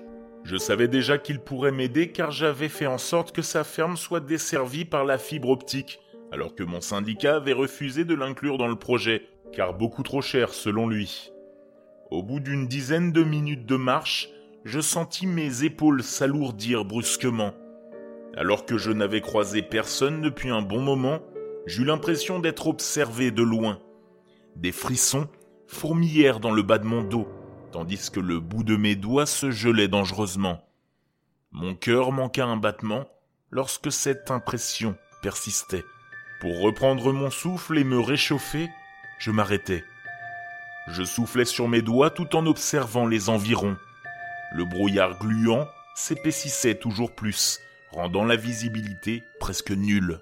Je 0.45 0.57
savais 0.57 0.87
déjà 0.87 1.19
qu'il 1.19 1.41
pourrait 1.41 1.73
m'aider 1.73 2.13
car 2.13 2.31
j'avais 2.31 2.69
fait 2.69 2.87
en 2.87 2.97
sorte 2.97 3.33
que 3.35 3.43
sa 3.43 3.65
ferme 3.65 3.97
soit 3.97 4.21
desservie 4.21 4.85
par 4.85 5.05
la 5.05 5.19
fibre 5.19 5.49
optique, 5.49 5.99
alors 6.31 6.55
que 6.55 6.63
mon 6.63 6.81
syndicat 6.81 7.35
avait 7.35 7.53
refusé 7.53 8.05
de 8.05 8.15
l'inclure 8.15 8.57
dans 8.57 8.69
le 8.69 8.77
projet, 8.77 9.23
car 9.51 9.75
beaucoup 9.75 10.05
trop 10.05 10.23
cher 10.23 10.55
selon 10.55 10.87
lui. 10.87 11.33
Au 12.13 12.23
bout 12.23 12.39
d'une 12.39 12.69
dizaine 12.69 13.11
de 13.11 13.25
minutes 13.25 13.67
de 13.67 13.75
marche, 13.75 14.29
je 14.65 14.79
sentis 14.79 15.27
mes 15.27 15.65
épaules 15.65 16.05
s'alourdir 16.05 16.85
brusquement. 16.85 17.53
Alors 18.37 18.65
que 18.65 18.79
je 18.79 18.91
n'avais 18.91 19.21
croisé 19.21 19.61
personne 19.61 20.23
depuis 20.23 20.51
un 20.51 20.63
bon 20.63 20.81
moment, 20.81 21.21
j'eus 21.67 21.85
l'impression 21.85 22.39
d'être 22.39 22.67
observé 22.67 23.31
de 23.31 23.43
loin. 23.43 23.79
Des 24.57 24.73
frissons 24.73 25.29
fourmillèrent 25.67 26.41
dans 26.41 26.51
le 26.51 26.63
bas 26.63 26.79
de 26.79 26.87
mon 26.87 27.03
dos, 27.03 27.29
tandis 27.73 28.11
que 28.11 28.21
le 28.21 28.41
bout 28.41 28.65
de 28.65 28.77
mes 28.77 28.97
doigts 28.97 29.27
se 29.27 29.51
gelait 29.51 29.89
dangereusement. 29.89 30.67
Mon 31.51 31.75
cœur 31.75 32.13
manqua 32.13 32.47
un 32.47 32.57
battement 32.57 33.07
lorsque 33.51 33.93
cette 33.93 34.31
impression 34.31 34.97
persistait. 35.21 35.85
Pour 36.41 36.61
reprendre 36.61 37.13
mon 37.13 37.31
souffle 37.31 37.79
et 37.79 37.85
me 37.85 38.01
réchauffer, 38.01 38.71
je 39.19 39.31
m'arrêtai. 39.31 39.85
Je 40.89 41.05
soufflais 41.05 41.45
sur 41.45 41.69
mes 41.69 41.83
doigts 41.83 42.11
tout 42.11 42.35
en 42.35 42.47
observant 42.47 43.07
les 43.07 43.29
environs. 43.29 43.77
Le 44.55 44.65
brouillard 44.65 45.19
gluant 45.19 45.69
s'épaississait 45.95 46.75
toujours 46.75 47.15
plus, 47.15 47.61
rendant 47.93 48.25
la 48.25 48.37
visibilité 48.37 49.23
presque 49.41 49.71
nulle. 49.71 50.21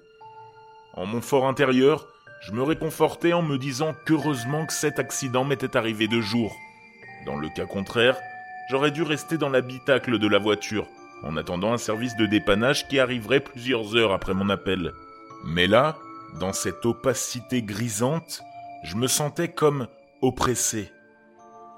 En 0.93 1.05
mon 1.05 1.21
fort 1.21 1.47
intérieur, 1.47 2.07
je 2.41 2.51
me 2.51 2.63
réconfortais 2.63 3.33
en 3.33 3.41
me 3.41 3.57
disant 3.57 3.93
qu'heureusement 4.05 4.65
que 4.65 4.73
cet 4.73 4.99
accident 4.99 5.45
m'était 5.45 5.77
arrivé 5.77 6.07
de 6.07 6.19
jour. 6.21 6.55
Dans 7.25 7.37
le 7.37 7.49
cas 7.49 7.65
contraire, 7.65 8.17
j'aurais 8.69 8.91
dû 8.91 9.03
rester 9.03 9.37
dans 9.37 9.49
l'habitacle 9.49 10.17
de 10.17 10.27
la 10.27 10.39
voiture, 10.39 10.87
en 11.23 11.37
attendant 11.37 11.71
un 11.71 11.77
service 11.77 12.15
de 12.15 12.25
dépannage 12.25 12.87
qui 12.87 12.99
arriverait 12.99 13.41
plusieurs 13.41 13.95
heures 13.95 14.11
après 14.11 14.33
mon 14.33 14.49
appel. 14.49 14.91
Mais 15.45 15.67
là, 15.67 15.97
dans 16.39 16.53
cette 16.53 16.85
opacité 16.85 17.61
grisante, 17.61 18.41
je 18.83 18.95
me 18.95 19.07
sentais 19.07 19.49
comme 19.49 19.87
oppressé. 20.21 20.91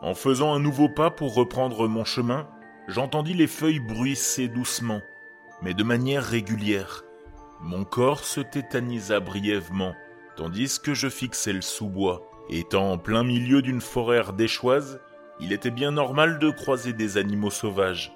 En 0.02 0.16
faisant 0.16 0.54
un 0.54 0.60
nouveau 0.60 0.90
pas 0.90 1.12
pour 1.12 1.34
reprendre 1.34 1.88
mon 1.88 2.06
chemin, 2.06 2.48
j'entendis 2.88 3.34
les 3.34 3.48
feuilles 3.48 3.80
bruisser 3.80 4.48
doucement, 4.48 5.02
mais 5.64 5.74
de 5.74 5.84
manière 5.84 6.24
régulière. 6.24 7.04
Mon 7.62 7.86
corps 7.86 8.26
se 8.26 8.42
tétanisa 8.42 9.20
brièvement, 9.20 9.96
tandis 10.36 10.80
que 10.80 10.94
je 10.94 11.08
fixais 11.08 11.54
le 11.54 11.62
sous-bois. 11.62 12.30
Étant 12.50 12.92
en 12.92 12.98
plein 12.98 13.24
milieu 13.24 13.62
d'une 13.62 13.80
forêt 13.80 14.18
ardéchoise, 14.18 15.00
il 15.40 15.54
était 15.54 15.72
bien 15.72 15.92
normal 15.92 16.40
de 16.40 16.50
croiser 16.50 16.92
des 16.92 17.18
animaux 17.18 17.50
sauvages. 17.50 18.12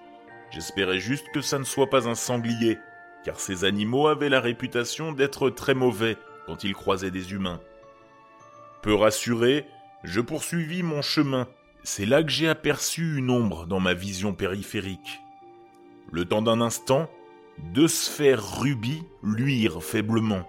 J'espérais 0.52 1.00
juste 1.00 1.26
que 1.34 1.42
ça 1.42 1.60
ne 1.60 1.64
soit 1.64 1.90
pas 1.90 2.08
un 2.08 2.16
sanglier, 2.16 2.78
car 3.24 3.40
ces 3.40 3.64
animaux 3.64 4.08
avaient 4.08 4.30
la 4.30 4.42
réputation 4.42 5.14
d'être 5.14 5.50
très 5.50 5.74
mauvais 5.74 6.18
quand 6.46 6.64
ils 6.64 6.74
croisaient 6.74 7.12
des 7.12 7.34
humains. 7.34 7.62
Peu 8.82 8.94
rassuré, 8.94 9.66
je 10.04 10.22
poursuivis 10.22 10.84
mon 10.84 11.02
chemin. 11.02 11.48
C'est 11.84 12.06
là 12.06 12.22
que 12.24 12.30
j'ai 12.30 12.50
aperçu 12.50 13.18
une 13.18 13.30
ombre 13.30 13.66
dans 13.66 13.80
ma 13.80 13.94
vision 13.94 14.34
périphérique. 14.34 15.22
Le 16.12 16.26
temps 16.26 16.42
d'un 16.42 16.62
instant, 16.62 17.10
deux 17.58 17.88
sphères 17.88 18.60
rubis 18.60 19.04
luirent 19.24 19.84
faiblement. 19.84 20.48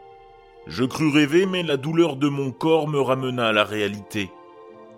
Je 0.67 0.85
crus 0.85 1.13
rêver, 1.13 1.47
mais 1.47 1.63
la 1.63 1.77
douleur 1.77 2.17
de 2.17 2.29
mon 2.29 2.53
corps 2.53 2.89
me 2.89 3.01
ramena 3.01 3.49
à 3.49 3.53
la 3.53 3.65
réalité. 3.65 4.31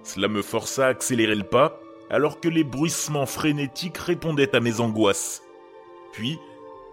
Cela 0.02 0.28
me 0.28 0.42
força 0.42 0.86
à 0.86 0.90
accélérer 0.90 1.34
le 1.34 1.44
pas, 1.44 1.78
alors 2.10 2.40
que 2.40 2.48
les 2.48 2.64
bruissements 2.64 3.26
frénétiques 3.26 3.98
répondaient 3.98 4.56
à 4.56 4.60
mes 4.60 4.80
angoisses. 4.80 5.42
Puis, 6.12 6.38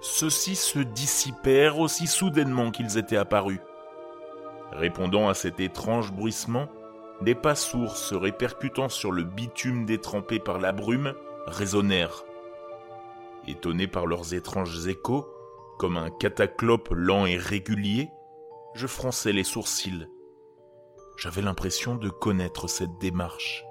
ceux-ci 0.01 0.55
se 0.55 0.79
dissipèrent 0.79 1.79
aussi 1.79 2.05
soudainement 2.05 2.69
qu'ils 2.69 2.99
étaient 2.99 3.17
apparus. 3.17 3.59
Répondant 4.71 5.27
à 5.27 5.33
cet 5.33 5.59
étrange 5.59 6.11
bruissement, 6.11 6.67
des 7.21 7.33
pas 7.33 7.55
sourds 7.55 7.97
se 7.97 8.13
répercutant 8.13 8.89
sur 8.89 9.11
le 9.11 9.23
bitume 9.23 9.85
détrempé 9.85 10.37
par 10.37 10.59
la 10.59 10.71
brume 10.71 11.13
résonnèrent. 11.47 12.26
Étonné 13.47 13.87
par 13.87 14.05
leurs 14.05 14.33
étranges 14.33 14.87
échos, 14.87 15.27
comme 15.79 15.97
un 15.97 16.09
cataclope 16.09 16.89
lent 16.91 17.25
et 17.25 17.37
régulier, 17.37 18.09
je 18.73 18.87
fronçais 18.87 19.31
les 19.31 19.43
sourcils. 19.43 20.07
J'avais 21.17 21.41
l'impression 21.41 21.95
de 21.95 22.09
connaître 22.09 22.67
cette 22.67 22.97
démarche. 22.99 23.63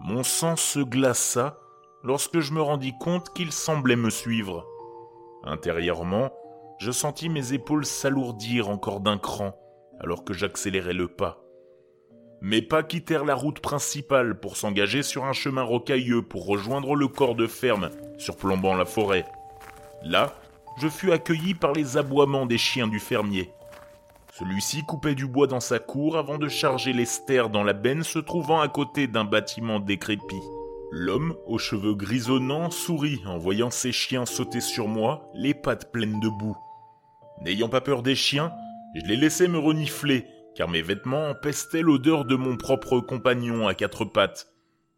Mon 0.00 0.22
sang 0.22 0.56
se 0.56 0.80
glaça 0.80 1.60
lorsque 2.02 2.40
je 2.40 2.52
me 2.52 2.62
rendis 2.62 2.96
compte 2.98 3.32
qu'il 3.34 3.52
semblait 3.52 3.96
me 3.96 4.10
suivre. 4.10 4.66
Intérieurement, 5.44 6.30
je 6.78 6.90
sentis 6.90 7.28
mes 7.28 7.52
épaules 7.52 7.84
s'alourdir 7.84 8.68
encore 8.68 9.00
d'un 9.00 9.18
cran 9.18 9.54
alors 10.00 10.24
que 10.24 10.32
j'accélérais 10.32 10.94
le 10.94 11.08
pas. 11.08 11.44
Mes 12.42 12.62
pas 12.62 12.82
quittèrent 12.82 13.26
la 13.26 13.34
route 13.34 13.60
principale 13.60 14.40
pour 14.40 14.56
s'engager 14.56 15.02
sur 15.02 15.24
un 15.24 15.34
chemin 15.34 15.62
rocailleux 15.62 16.22
pour 16.22 16.46
rejoindre 16.46 16.94
le 16.94 17.06
corps 17.06 17.34
de 17.34 17.46
ferme 17.46 17.90
surplombant 18.16 18.74
la 18.74 18.86
forêt. 18.86 19.26
Là, 20.02 20.34
je 20.80 20.88
fus 20.88 21.12
accueilli 21.12 21.52
par 21.54 21.72
les 21.72 21.98
aboiements 21.98 22.46
des 22.46 22.56
chiens 22.56 22.88
du 22.88 22.98
fermier. 22.98 23.50
Celui-ci 24.38 24.84
coupait 24.84 25.14
du 25.14 25.26
bois 25.26 25.48
dans 25.48 25.60
sa 25.60 25.78
cour 25.78 26.16
avant 26.16 26.38
de 26.38 26.48
charger 26.48 26.94
les 26.94 27.04
stères 27.04 27.50
dans 27.50 27.62
la 27.62 27.74
benne 27.74 28.04
se 28.04 28.18
trouvant 28.18 28.60
à 28.60 28.68
côté 28.68 29.06
d'un 29.06 29.24
bâtiment 29.24 29.78
décrépit. 29.78 30.40
L'homme, 30.90 31.36
aux 31.46 31.58
cheveux 31.58 31.94
grisonnants, 31.94 32.70
sourit 32.70 33.20
en 33.26 33.36
voyant 33.36 33.70
ses 33.70 33.92
chiens 33.92 34.24
sauter 34.24 34.60
sur 34.60 34.88
moi, 34.88 35.30
les 35.34 35.52
pattes 35.52 35.92
pleines 35.92 36.20
de 36.20 36.28
boue. 36.28 36.56
N'ayant 37.42 37.68
pas 37.68 37.82
peur 37.82 38.02
des 38.02 38.14
chiens, 38.14 38.50
je 38.94 39.06
les 39.06 39.16
laissais 39.16 39.46
me 39.46 39.58
renifler, 39.58 40.26
car 40.54 40.68
mes 40.68 40.82
vêtements 40.82 41.30
empestaient 41.30 41.82
l'odeur 41.82 42.24
de 42.24 42.36
mon 42.36 42.56
propre 42.56 43.00
compagnon 43.00 43.68
à 43.68 43.74
quatre 43.74 44.04
pattes. 44.04 44.52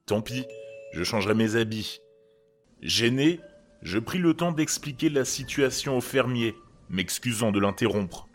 Tant 0.07 0.21
pis, 0.21 0.45
je 0.93 1.05
changerai 1.05 1.35
mes 1.35 1.57
habits. 1.57 2.01
Gêné, 2.81 3.41
je 3.83 3.99
pris 3.99 4.19
le 4.19 4.35
temps 4.35 4.53
d'expliquer 4.53 5.09
la 5.09 5.25
situation 5.25 5.97
au 5.97 6.01
fermier, 6.01 6.55
m'excusant 6.88 7.53
de 7.53 7.61
l'interrompre. 7.61 8.29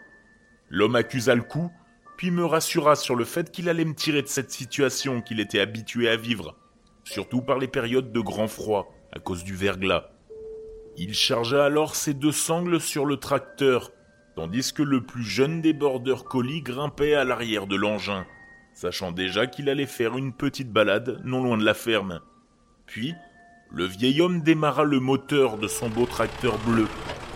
L'homme 0.70 0.96
accusa 0.96 1.36
le 1.36 1.44
coup, 1.44 1.72
puis 2.18 2.32
me 2.32 2.46
rassura 2.46 2.96
sur 2.96 3.16
le 3.16 3.26
fait 3.26 3.52
qu'il 3.52 3.70
allait 3.70 3.86
me 3.86 3.94
tirer 3.94 4.22
de 4.22 4.28
cette 4.28 4.52
situation 4.52 5.22
qu'il 5.22 5.40
était 5.40 5.60
habitué 5.60 6.10
à 6.10 6.18
vivre, 6.18 6.58
surtout 7.04 7.42
par 7.42 7.60
les 7.60 7.68
périodes 7.68 8.12
de 8.12 8.20
grand 8.20 8.48
froid, 8.48 8.94
à 9.14 9.20
cause 9.20 9.44
du 9.44 9.56
verglas. 9.56 10.10
Il 10.98 11.14
chargea 11.14 11.64
alors 11.64 11.96
ses 11.96 12.14
deux 12.14 12.32
sangles 12.32 12.82
sur 12.82 13.06
le 13.06 13.18
tracteur, 13.18 13.92
tandis 14.38 14.72
que 14.72 14.84
le 14.84 15.02
plus 15.02 15.24
jeune 15.24 15.62
des 15.62 15.74
border 15.74 16.18
collies 16.24 16.62
grimpait 16.62 17.16
à 17.16 17.24
l'arrière 17.24 17.66
de 17.66 17.76
l'engin. 17.76 18.28
sachant 18.76 19.12
déjà 19.12 19.48
qu'il 19.48 19.68
allait 19.68 19.88
faire 19.88 20.16
une 20.16 20.32
petite 20.32 20.72
balade 20.72 21.20
non 21.24 21.42
loin 21.42 21.58
de 21.58 21.66
la 21.66 21.74
ferme. 21.74 22.22
Puis, 22.86 23.16
le 23.72 23.86
vieil 23.86 24.22
homme 24.22 24.42
démarra 24.42 24.84
le 24.84 25.00
moteur 25.00 25.58
de 25.58 25.68
son 25.68 25.90
beau 25.90 26.06
tracteur 26.06 26.60
bleu, 26.60 26.86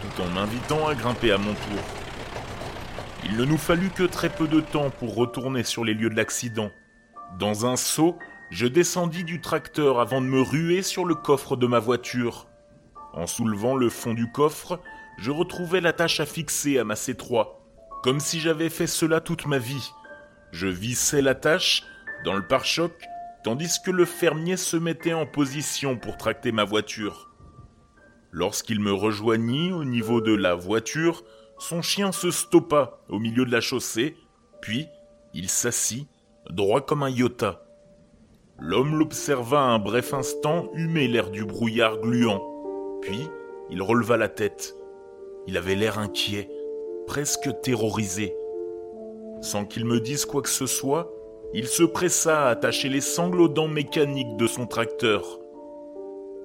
tout 0.04 0.22
en 0.22 0.30
m'invitant 0.30 0.88
à 0.88 0.94
grimper 0.94 1.32
à 1.32 1.40
mon 1.40 1.54
tour. 1.54 1.84
Il 3.26 3.36
ne 3.36 3.46
nous 3.46 3.58
fallut 3.58 3.90
que 3.90 4.04
très 4.04 4.30
peu 4.30 4.48
de 4.48 4.62
temps 4.62 4.92
pour 4.92 5.16
retourner 5.16 5.64
sur 5.64 5.84
les 5.84 5.96
lieux 5.96 6.12
de 6.12 6.16
l'accident. 6.16 6.70
Dans 7.40 7.66
un 7.66 7.78
saut, 7.78 8.20
je 8.52 8.68
descendis 8.68 9.24
du 9.24 9.42
tracteur 9.42 10.00
avant 10.00 10.22
de 10.22 10.28
me 10.28 10.42
ruer 10.44 10.84
sur 10.84 11.06
le 11.06 11.16
coffre 11.16 11.56
de 11.56 11.66
ma 11.66 11.80
voiture. 11.80 12.46
En 13.14 13.26
soulevant 13.26 13.76
le 13.76 13.90
fond 13.90 14.14
du 14.14 14.32
coffre, 14.32 14.80
je 15.22 15.30
retrouvais 15.30 15.82
l'attache 15.82 16.20
à 16.20 16.26
fixer 16.26 16.80
à 16.80 16.84
ma 16.84 16.96
C3, 16.96 17.50
comme 18.02 18.20
si 18.20 18.40
j'avais 18.40 18.70
fait 18.70 18.88
cela 18.88 19.22
toute 19.22 19.46
ma 19.46 19.60
vie. 19.60 19.92
Je 20.52 20.66
vissais 20.66 21.22
l'attache 21.22 21.84
dans 22.26 22.34
le 22.34 22.42
pare-choc, 22.42 22.92
tandis 23.44 23.78
que 23.86 23.92
le 23.92 24.06
fermier 24.06 24.58
se 24.58 24.78
mettait 24.78 25.14
en 25.14 25.28
position 25.28 25.96
pour 25.96 26.18
tracter 26.18 26.52
ma 26.52 26.64
voiture. 26.64 27.30
Lorsqu'il 28.32 28.80
me 28.80 28.92
rejoignit 28.92 29.72
au 29.72 29.84
niveau 29.84 30.22
de 30.22 30.34
la 30.34 30.56
voiture, 30.56 31.24
son 31.60 31.84
chien 31.84 32.12
se 32.12 32.32
stoppa 32.32 33.00
au 33.08 33.20
milieu 33.20 33.46
de 33.46 33.52
la 33.52 33.62
chaussée, 33.62 34.18
puis 34.60 34.88
il 35.36 35.50
s'assit, 35.50 36.08
droit 36.50 36.82
comme 36.82 37.04
un 37.04 37.10
iota. 37.12 37.64
L'homme 38.58 38.98
l'observa 38.98 39.60
un 39.60 39.78
bref 39.78 40.16
instant 40.16 40.72
humer 40.74 41.08
l'air 41.08 41.30
du 41.30 41.46
brouillard 41.46 42.00
gluant, 42.00 42.42
puis 43.04 43.30
il 43.70 43.84
releva 43.84 44.18
la 44.18 44.28
tête. 44.28 44.81
Il 45.48 45.58
avait 45.58 45.76
l'air 45.76 46.00
inquiet, 46.00 46.50
presque 47.08 47.50
terrorisé. 47.62 48.36
Sans 49.42 49.66
qu'il 49.66 49.86
me 49.86 50.00
dise 50.00 50.26
quoi 50.26 50.42
que 50.42 50.50
ce 50.50 50.68
soit, 50.68 51.12
il 51.54 51.68
se 51.68 51.84
pressa 51.84 52.46
à 52.46 52.50
attacher 52.50 52.90
les 52.90 53.02
sangles 53.02 53.42
aux 53.42 53.50
dents 53.50 53.68
mécaniques 53.68 54.38
de 54.38 54.48
son 54.48 54.68
tracteur. 54.68 55.40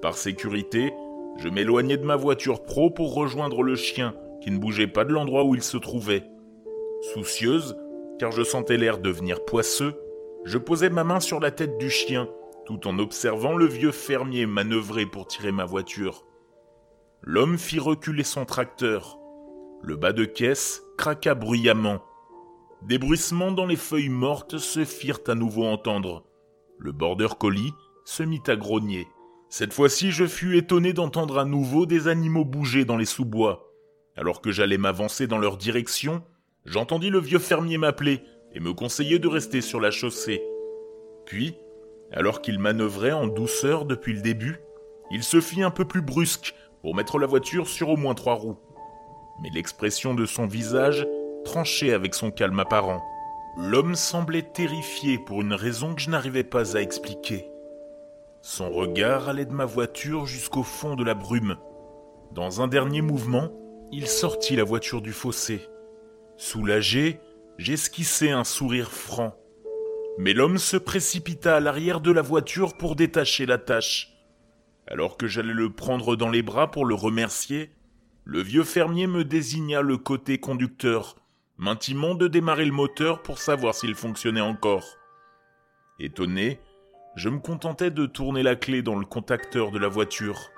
Par 0.01 0.17
sécurité, 0.17 0.93
je 1.37 1.47
m'éloignai 1.47 1.97
de 1.97 2.05
ma 2.05 2.15
voiture 2.15 2.63
pro 2.63 2.89
pour 2.89 3.13
rejoindre 3.13 3.63
le 3.63 3.75
chien, 3.75 4.15
qui 4.41 4.51
ne 4.51 4.57
bougeait 4.57 4.87
pas 4.87 5.05
de 5.05 5.13
l'endroit 5.13 5.45
où 5.45 5.55
il 5.55 5.63
se 5.63 5.77
trouvait. 5.77 6.23
Soucieuse, 7.13 7.77
car 8.19 8.31
je 8.31 8.43
sentais 8.43 8.77
l'air 8.77 8.97
devenir 8.97 9.45
poisseux, 9.45 9.93
je 10.43 10.57
posai 10.57 10.89
ma 10.89 11.03
main 11.03 11.19
sur 11.19 11.39
la 11.39 11.51
tête 11.51 11.77
du 11.77 11.89
chien, 11.89 12.27
tout 12.65 12.87
en 12.87 12.99
observant 12.99 13.55
le 13.55 13.65
vieux 13.65 13.91
fermier 13.91 14.45
manœuvrer 14.45 15.05
pour 15.05 15.27
tirer 15.27 15.51
ma 15.51 15.65
voiture. 15.65 16.26
L'homme 17.23 17.57
fit 17.57 17.79
reculer 17.79 18.23
son 18.23 18.45
tracteur. 18.45 19.17
Le 19.81 19.95
bas 19.95 20.13
de 20.13 20.25
caisse 20.25 20.81
craqua 20.97 21.35
bruyamment. 21.35 22.03
Des 22.83 22.99
bruissements 22.99 23.51
dans 23.51 23.65
les 23.65 23.75
feuilles 23.75 24.09
mortes 24.09 24.57
se 24.57 24.85
firent 24.85 25.19
à 25.27 25.35
nouveau 25.35 25.65
entendre. 25.65 26.25
Le 26.77 26.91
border 26.91 27.29
collie 27.39 27.73
se 28.05 28.23
mit 28.23 28.41
à 28.47 28.55
grogner. 28.55 29.07
Cette 29.49 29.73
fois-ci, 29.73 30.11
je 30.11 30.25
fus 30.25 30.57
étonné 30.57 30.93
d'entendre 30.93 31.39
à 31.39 31.45
nouveau 31.45 31.85
des 31.85 32.07
animaux 32.07 32.45
bouger 32.45 32.85
dans 32.85 32.97
les 32.97 33.05
sous-bois. 33.05 33.73
Alors 34.15 34.41
que 34.41 34.51
j'allais 34.51 34.77
m'avancer 34.77 35.25
dans 35.27 35.39
leur 35.39 35.57
direction, 35.57 36.23
j'entendis 36.65 37.09
le 37.09 37.19
vieux 37.19 37.39
fermier 37.39 37.77
m'appeler 37.77 38.21
et 38.53 38.59
me 38.59 38.73
conseiller 38.73 39.19
de 39.19 39.27
rester 39.27 39.61
sur 39.61 39.79
la 39.79 39.91
chaussée. 39.91 40.43
Puis, 41.25 41.55
alors 42.11 42.41
qu'il 42.41 42.59
manœuvrait 42.59 43.11
en 43.11 43.27
douceur 43.27 43.85
depuis 43.85 44.13
le 44.13 44.21
début, 44.21 44.59
il 45.11 45.23
se 45.23 45.41
fit 45.41 45.63
un 45.63 45.71
peu 45.71 45.85
plus 45.85 46.01
brusque 46.01 46.53
pour 46.81 46.95
mettre 46.95 47.19
la 47.19 47.27
voiture 47.27 47.67
sur 47.67 47.89
au 47.89 47.97
moins 47.97 48.15
trois 48.15 48.35
roues. 48.35 48.57
Mais 49.41 49.49
l'expression 49.49 50.13
de 50.13 50.25
son 50.25 50.47
visage 50.47 51.07
tranchait 51.45 51.93
avec 51.93 52.13
son 52.13 52.31
calme 52.31 52.59
apparent. 52.59 53.03
L'homme 53.57 53.95
semblait 53.95 54.43
terrifié 54.53 55.17
pour 55.17 55.41
une 55.41 55.53
raison 55.53 55.95
que 55.95 56.01
je 56.01 56.09
n'arrivais 56.09 56.43
pas 56.43 56.77
à 56.77 56.81
expliquer. 56.81 57.49
Son 58.41 58.69
regard 58.69 59.29
allait 59.29 59.45
de 59.45 59.53
ma 59.53 59.65
voiture 59.65 60.25
jusqu'au 60.25 60.63
fond 60.63 60.95
de 60.95 61.03
la 61.03 61.15
brume. 61.15 61.57
Dans 62.31 62.61
un 62.61 62.67
dernier 62.67 63.01
mouvement, 63.01 63.51
il 63.91 64.07
sortit 64.07 64.55
la 64.55 64.63
voiture 64.63 65.01
du 65.01 65.11
fossé. 65.11 65.61
Soulagé, 66.37 67.19
j'esquissai 67.57 68.29
un 68.29 68.43
sourire 68.43 68.91
franc. 68.91 69.35
Mais 70.17 70.33
l'homme 70.33 70.57
se 70.57 70.77
précipita 70.77 71.55
à 71.55 71.59
l'arrière 71.59 72.01
de 72.01 72.11
la 72.11 72.21
voiture 72.21 72.75
pour 72.77 72.95
détacher 72.95 73.45
la 73.45 73.57
tâche. 73.57 74.16
Alors 74.89 75.17
que 75.17 75.27
j'allais 75.27 75.53
le 75.53 75.69
prendre 75.69 76.15
dans 76.15 76.29
les 76.29 76.41
bras 76.41 76.71
pour 76.71 76.85
le 76.85 76.95
remercier, 76.95 77.71
le 78.23 78.41
vieux 78.41 78.63
fermier 78.63 79.07
me 79.07 79.23
désigna 79.23 79.81
le 79.81 79.97
côté 79.97 80.39
conducteur, 80.39 81.15
m'intimant 81.57 82.15
de 82.15 82.27
démarrer 82.27 82.65
le 82.65 82.71
moteur 82.71 83.21
pour 83.21 83.39
savoir 83.39 83.75
s'il 83.75 83.95
fonctionnait 83.95 84.41
encore. 84.41 84.97
Étonné, 85.99 86.59
je 87.15 87.29
me 87.29 87.39
contentais 87.39 87.91
de 87.91 88.05
tourner 88.05 88.43
la 88.43 88.55
clé 88.55 88.81
dans 88.81 88.95
le 88.95 89.05
contacteur 89.05 89.71
de 89.71 89.79
la 89.79 89.87
voiture. 89.87 90.51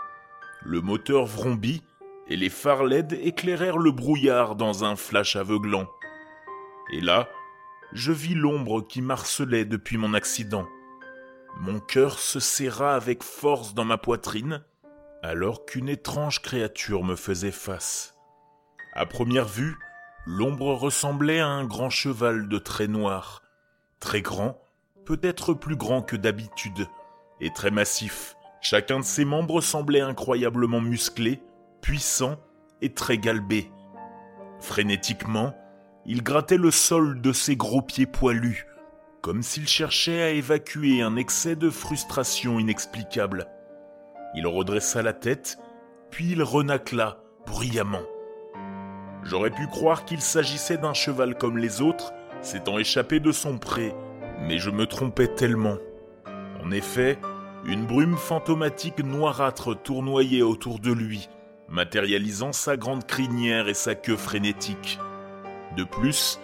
Le 0.64 0.82
moteur 0.82 1.26
vrombit 1.26 1.82
et 2.28 2.36
les 2.36 2.50
phares 2.50 2.84
LED 2.84 3.14
éclairèrent 3.14 3.78
le 3.78 3.92
brouillard 3.92 4.56
dans 4.56 4.84
un 4.84 4.96
flash 4.96 5.36
aveuglant. 5.36 5.88
Et 6.92 7.02
là, 7.02 7.30
je 7.94 8.12
vis 8.12 8.36
l'ombre 8.36 8.82
qui 8.82 9.02
marcelait 9.02 9.66
depuis 9.66 9.98
mon 9.98 10.14
accident. 10.14 10.68
Mon 11.58 11.80
cœur 11.80 12.20
se 12.20 12.40
serra 12.40 12.96
avec 12.96 13.24
force 13.24 13.74
dans 13.74 13.86
ma 13.86 13.98
poitrine, 13.98 14.64
alors 15.22 15.66
qu'une 15.66 15.90
étrange 15.90 16.42
créature 16.42 17.04
me 17.04 17.16
faisait 17.16 17.52
face. 17.52 18.16
À 18.94 19.06
première 19.06 19.48
vue, 19.48 19.78
l'ombre 20.26 20.74
ressemblait 20.74 21.40
à 21.40 21.48
un 21.48 21.66
grand 21.66 21.90
cheval 21.90 22.48
de 22.48 22.58
traits 22.58 22.90
noirs, 22.90 23.44
très 24.00 24.22
grand, 24.22 24.62
peut-être 25.06 25.54
plus 25.54 25.76
grand 25.76 26.02
que 26.02 26.16
d'habitude, 26.16 26.88
et 27.42 27.52
très 27.52 27.72
massif. 27.72 28.36
Chacun 28.62 29.00
de 29.00 29.06
ses 29.06 29.26
membres 29.26 29.62
semblait 29.62 30.02
incroyablement 30.02 30.82
musclé, 30.82 31.42
puissant 31.82 32.38
et 32.82 32.94
très 32.94 33.18
galbé. 33.18 33.72
Frénétiquement, 34.60 35.56
il 36.06 36.24
grattait 36.24 36.58
le 36.58 36.72
sol 36.72 37.22
de 37.22 37.32
ses 37.32 37.56
gros 37.56 37.82
pieds 37.82 38.06
poilus, 38.06 38.66
comme 39.22 39.44
s'il 39.44 39.68
cherchait 39.68 40.22
à 40.22 40.30
évacuer 40.30 41.02
un 41.02 41.16
excès 41.16 41.56
de 41.56 41.70
frustration 41.70 42.60
inexplicable. 42.60 43.48
Il 44.36 44.48
redressa 44.48 45.02
la 45.02 45.14
tête, 45.14 45.58
puis 46.10 46.32
il 46.32 46.44
renacla 46.44 47.18
bruyamment. 47.46 48.04
J'aurais 49.24 49.52
pu 49.52 49.68
croire 49.68 50.06
qu'il 50.06 50.22
s'agissait 50.22 50.78
d'un 50.78 50.94
cheval 50.94 51.38
comme 51.38 51.58
les 51.58 51.82
autres, 51.82 52.14
s'étant 52.42 52.80
échappé 52.80 53.20
de 53.20 53.32
son 53.32 53.58
pré, 53.58 53.94
mais 54.42 54.60
je 54.60 54.70
me 54.70 54.86
trompais 54.86 55.28
tellement. 55.28 55.78
En 56.64 56.72
effet, 56.72 57.18
une 57.66 57.86
brume 57.86 58.16
fantomatique 58.16 59.04
noirâtre 59.04 59.80
tournoyait 59.82 60.42
autour 60.42 60.80
de 60.80 60.94
lui, 60.94 61.28
matérialisant 61.68 62.54
sa 62.54 62.78
grande 62.78 63.06
crinière 63.06 63.68
et 63.68 63.74
sa 63.74 63.96
queue 63.96 64.16
frénétique. 64.16 65.00
De 65.76 65.84
plus, 65.84 66.40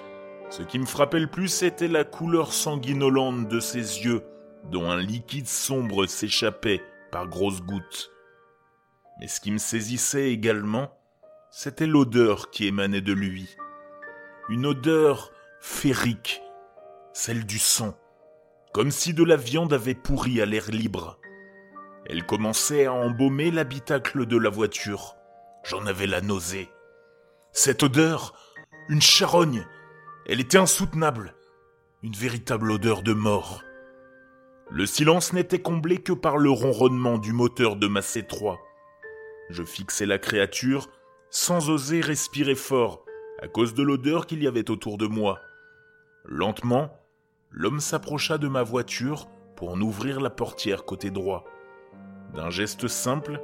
ce 0.56 0.64
qui 0.64 0.80
me 0.80 0.86
frappait 0.86 1.20
le 1.20 1.28
plus 1.28 1.64
était 1.64 1.90
la 1.90 2.06
couleur 2.06 2.54
sanguinolente 2.54 3.50
de 3.50 3.60
ses 3.60 4.06
yeux, 4.06 4.24
dont 4.72 4.90
un 4.90 5.02
liquide 5.02 5.50
sombre 5.50 6.06
s'échappait 6.06 6.82
par 7.12 7.28
grosses 7.28 7.62
gouttes. 7.62 8.10
Mais 9.20 9.28
ce 9.28 9.42
qui 9.42 9.52
me 9.52 9.58
saisissait 9.58 10.32
également, 10.32 10.98
c'était 11.52 11.86
l'odeur 11.86 12.52
qui 12.52 12.68
émanait 12.68 13.02
de 13.02 13.12
lui. 13.12 13.58
Une 14.48 14.66
odeur 14.66 15.34
férique, 15.60 16.42
celle 17.12 17.46
du 17.46 17.60
sang, 17.60 17.98
comme 18.74 18.92
si 18.92 19.14
de 19.14 19.26
la 19.26 19.36
viande 19.36 19.74
avait 19.74 19.94
pourri 19.94 20.40
à 20.40 20.46
l'air 20.46 20.72
libre. 20.72 21.20
Elle 22.06 22.26
commençait 22.26 22.86
à 22.86 22.94
embaumer 22.94 23.52
l'habitacle 23.52 24.26
de 24.26 24.38
la 24.38 24.50
voiture. 24.50 25.18
J'en 25.66 25.86
avais 25.86 26.08
la 26.08 26.22
nausée. 26.22 26.70
Cette 27.52 27.84
odeur, 27.84 28.34
une 28.88 29.02
charogne, 29.02 29.68
elle 30.28 30.40
était 30.40 30.58
insoutenable, 30.58 31.36
une 32.02 32.16
véritable 32.16 32.72
odeur 32.72 33.04
de 33.04 33.14
mort. 33.14 33.62
Le 34.72 34.88
silence 34.88 35.34
n'était 35.34 35.62
comblé 35.62 36.00
que 36.00 36.14
par 36.14 36.38
le 36.38 36.50
ronronnement 36.50 37.20
du 37.20 37.32
moteur 37.32 37.76
de 37.76 37.88
ma 37.88 38.00
C3. 38.00 38.58
Je 39.52 39.64
fixais 39.64 40.08
la 40.08 40.18
créature 40.18 40.90
sans 41.30 41.70
oser 41.70 42.02
respirer 42.02 42.56
fort 42.56 43.06
à 43.40 43.48
cause 43.48 43.76
de 43.76 43.84
l'odeur 43.84 44.26
qu'il 44.26 44.42
y 44.42 44.48
avait 44.48 44.72
autour 44.72 44.98
de 44.98 45.06
moi. 45.06 45.40
Lentement, 46.24 46.98
l'homme 47.52 47.80
s'approcha 47.80 48.40
de 48.40 48.48
ma 48.48 48.64
voiture 48.64 49.28
pour 49.56 49.70
en 49.70 49.80
ouvrir 49.80 50.20
la 50.20 50.32
portière 50.32 50.86
côté 50.86 51.12
droit. 51.12 51.46
D'un 52.34 52.50
geste 52.50 52.88
simple, 52.88 53.40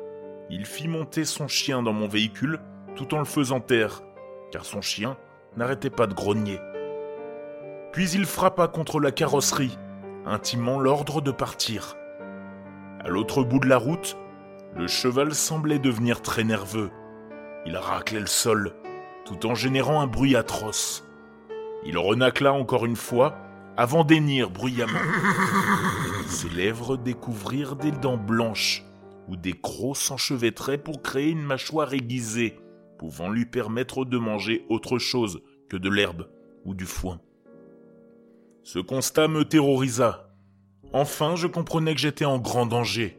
il 0.50 0.66
fit 0.66 0.88
monter 0.88 1.26
son 1.26 1.48
chien 1.48 1.84
dans 1.84 1.94
mon 1.94 2.08
véhicule 2.08 2.60
tout 2.96 3.14
en 3.14 3.20
le 3.20 3.26
faisant 3.26 3.60
taire, 3.60 4.02
car 4.52 4.66
son 4.66 4.82
chien 4.82 5.16
n'arrêtait 5.58 5.90
pas 5.90 6.08
de 6.08 6.14
grogner. 6.14 6.60
Puis 7.92 8.10
il 8.12 8.26
frappa 8.26 8.68
contre 8.68 9.00
la 9.00 9.12
carrosserie, 9.12 9.78
intimant 10.26 10.80
l'ordre 10.80 11.22
de 11.22 11.32
partir. 11.32 11.96
À 13.04 13.10
l'autre 13.10 13.44
bout 13.44 13.60
de 13.60 13.68
la 13.68 13.78
route, 13.78 14.18
le 14.76 14.88
cheval 14.88 15.34
semblait 15.34 15.80
devenir 15.80 16.22
très 16.22 16.44
nerveux. 16.44 16.92
Il 17.66 17.76
raclait 17.76 18.20
le 18.20 18.28
sol, 18.28 18.74
tout 19.26 19.46
en 19.46 19.56
générant 19.56 20.02
un 20.02 20.08
bruit 20.08 20.36
atroce. 20.36 21.04
Il 21.86 21.98
renacla 21.98 22.54
encore 22.54 22.86
une 22.86 22.96
fois, 22.96 23.36
avant 23.76 24.04
d'énir 24.04 24.50
bruyamment. 24.50 25.00
Ses 26.28 26.50
lèvres 26.50 26.98
découvrirent 26.98 27.76
des 27.76 27.92
dents 27.92 28.18
blanches 28.18 28.86
où 29.28 29.36
des 29.36 29.54
crocs 29.54 29.98
s'enchevêtraient 29.98 30.78
pour 30.78 31.02
créer 31.02 31.30
une 31.30 31.44
mâchoire 31.44 31.94
aiguisée, 31.94 32.60
pouvant 33.02 33.30
lui 33.32 33.48
permettre 33.48 34.06
de 34.06 34.20
manger 34.20 34.64
autre 34.70 35.00
chose 35.00 35.42
que 35.72 35.76
de 35.76 35.90
l'herbe 35.90 36.30
ou 36.66 36.76
du 36.76 36.86
foin. 36.86 37.20
Ce 38.62 38.78
constat 38.78 39.28
me 39.28 39.44
terrorisa. 39.44 40.30
Enfin, 40.94 41.36
je 41.36 41.48
comprenais 41.48 41.96
que 41.96 42.00
j'étais 42.00 42.26
en 42.26 42.38
grand 42.38 42.68
danger. 42.68 43.18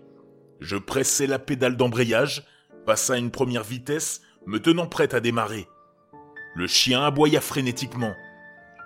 Je 0.60 0.76
pressai 0.76 1.26
la 1.26 1.40
pédale 1.40 1.76
d'embrayage, 1.76 2.46
passa 2.86 3.18
une 3.18 3.32
première 3.32 3.64
vitesse, 3.64 4.22
me 4.46 4.60
tenant 4.60 4.86
prête 4.86 5.14
à 5.14 5.20
démarrer. 5.20 5.66
Le 6.54 6.68
chien 6.68 7.02
aboya 7.02 7.40
frénétiquement. 7.40 8.14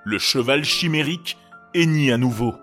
Le 0.06 0.18
cheval 0.18 0.64
chimérique 0.64 1.36
hennit 1.74 2.10
à 2.10 2.16
nouveau. 2.16 2.54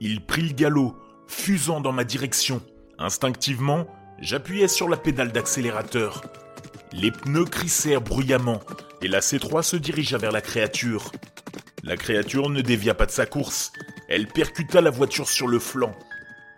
Il 0.00 0.24
prit 0.24 0.48
le 0.48 0.54
galop, 0.54 0.96
fusant 1.26 1.82
dans 1.82 1.92
ma 1.92 2.04
direction. 2.04 2.62
Instinctivement, 2.98 3.86
j'appuyais 4.20 4.68
sur 4.68 4.88
la 4.88 4.96
pédale 4.96 5.32
d'accélérateur. 5.32 6.22
Les 7.00 7.12
pneus 7.12 7.44
crissèrent 7.44 8.00
bruyamment 8.00 8.60
et 9.02 9.08
la 9.08 9.20
C3 9.20 9.62
se 9.62 9.76
dirigea 9.76 10.18
vers 10.18 10.32
la 10.32 10.40
créature. 10.40 11.12
La 11.84 11.96
créature 11.96 12.50
ne 12.50 12.60
dévia 12.60 12.92
pas 12.92 13.06
de 13.06 13.12
sa 13.12 13.24
course. 13.24 13.72
Elle 14.08 14.26
percuta 14.26 14.80
la 14.80 14.90
voiture 14.90 15.28
sur 15.28 15.46
le 15.46 15.60
flanc. 15.60 15.94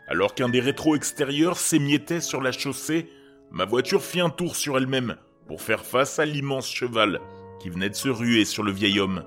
Alors 0.08 0.34
qu'un 0.34 0.48
des 0.48 0.60
rétros 0.60 0.96
extérieurs 0.96 1.58
s'émiettait 1.58 2.22
sur 2.22 2.40
la 2.40 2.52
chaussée, 2.52 3.10
ma 3.50 3.66
voiture 3.66 4.02
fit 4.02 4.20
un 4.20 4.30
tour 4.30 4.56
sur 4.56 4.78
elle-même 4.78 5.16
pour 5.46 5.60
faire 5.60 5.84
face 5.84 6.18
à 6.18 6.24
l'immense 6.24 6.70
cheval 6.70 7.20
qui 7.60 7.68
venait 7.68 7.90
de 7.90 7.94
se 7.94 8.08
ruer 8.08 8.46
sur 8.46 8.62
le 8.62 8.72
vieil 8.72 8.98
homme. 8.98 9.24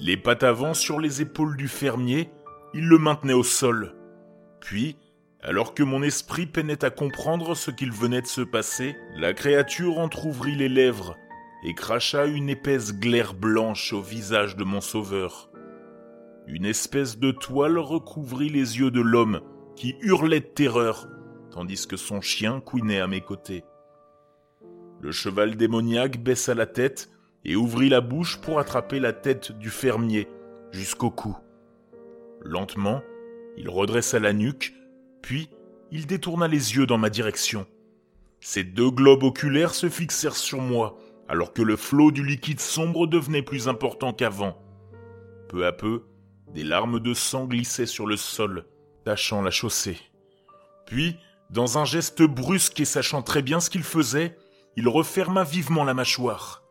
Les 0.00 0.16
pattes 0.16 0.42
avant 0.42 0.74
sur 0.74 0.98
les 0.98 1.22
épaules 1.22 1.56
du 1.56 1.68
fermier, 1.68 2.30
il 2.74 2.88
le 2.88 2.98
maintenait 2.98 3.32
au 3.32 3.44
sol. 3.44 3.94
Puis, 4.60 4.96
alors 5.42 5.74
que 5.74 5.82
mon 5.82 6.02
esprit 6.02 6.46
peinait 6.46 6.84
à 6.84 6.90
comprendre 6.90 7.56
ce 7.56 7.70
qu'il 7.70 7.90
venait 7.90 8.22
de 8.22 8.26
se 8.26 8.42
passer, 8.42 8.96
la 9.16 9.32
créature 9.32 9.98
entr'ouvrit 9.98 10.54
les 10.54 10.68
lèvres 10.68 11.16
et 11.64 11.74
cracha 11.74 12.26
une 12.26 12.48
épaisse 12.48 12.94
glaire 12.94 13.34
blanche 13.34 13.92
au 13.92 14.00
visage 14.00 14.56
de 14.56 14.64
mon 14.64 14.80
sauveur. 14.80 15.50
Une 16.46 16.64
espèce 16.64 17.18
de 17.18 17.32
toile 17.32 17.78
recouvrit 17.78 18.50
les 18.50 18.78
yeux 18.78 18.90
de 18.90 19.00
l'homme 19.00 19.40
qui 19.74 19.96
hurlait 20.00 20.40
de 20.40 20.46
terreur, 20.46 21.08
tandis 21.50 21.86
que 21.86 21.96
son 21.96 22.20
chien 22.20 22.60
couinait 22.60 23.00
à 23.00 23.06
mes 23.06 23.20
côtés. 23.20 23.64
Le 25.00 25.10
cheval 25.10 25.56
démoniaque 25.56 26.22
baissa 26.22 26.54
la 26.54 26.66
tête 26.66 27.10
et 27.44 27.56
ouvrit 27.56 27.88
la 27.88 28.00
bouche 28.00 28.40
pour 28.40 28.60
attraper 28.60 29.00
la 29.00 29.12
tête 29.12 29.52
du 29.52 29.70
fermier 29.70 30.28
jusqu'au 30.70 31.10
cou. 31.10 31.36
Lentement, 32.42 33.02
il 33.56 33.68
redressa 33.68 34.20
la 34.20 34.32
nuque 34.32 34.72
puis, 35.22 35.48
il 35.92 36.06
détourna 36.06 36.48
les 36.48 36.74
yeux 36.74 36.86
dans 36.86 36.98
ma 36.98 37.10
direction. 37.10 37.66
Ses 38.40 38.64
deux 38.64 38.90
globes 38.90 39.22
oculaires 39.22 39.72
se 39.72 39.88
fixèrent 39.88 40.36
sur 40.36 40.60
moi, 40.60 40.98
alors 41.28 41.52
que 41.52 41.62
le 41.62 41.76
flot 41.76 42.10
du 42.10 42.24
liquide 42.24 42.60
sombre 42.60 43.06
devenait 43.06 43.42
plus 43.42 43.68
important 43.68 44.12
qu'avant. 44.12 44.58
Peu 45.48 45.64
à 45.64 45.72
peu, 45.72 46.02
des 46.52 46.64
larmes 46.64 46.98
de 46.98 47.14
sang 47.14 47.46
glissaient 47.46 47.86
sur 47.86 48.06
le 48.06 48.16
sol, 48.16 48.66
tachant 49.04 49.42
la 49.42 49.50
chaussée. 49.50 49.98
Puis, 50.86 51.16
dans 51.50 51.78
un 51.78 51.84
geste 51.84 52.22
brusque 52.22 52.80
et 52.80 52.84
sachant 52.84 53.22
très 53.22 53.42
bien 53.42 53.60
ce 53.60 53.70
qu'il 53.70 53.84
faisait, 53.84 54.36
il 54.76 54.88
referma 54.88 55.44
vivement 55.44 55.84
la 55.84 55.94
mâchoire. 55.94 56.64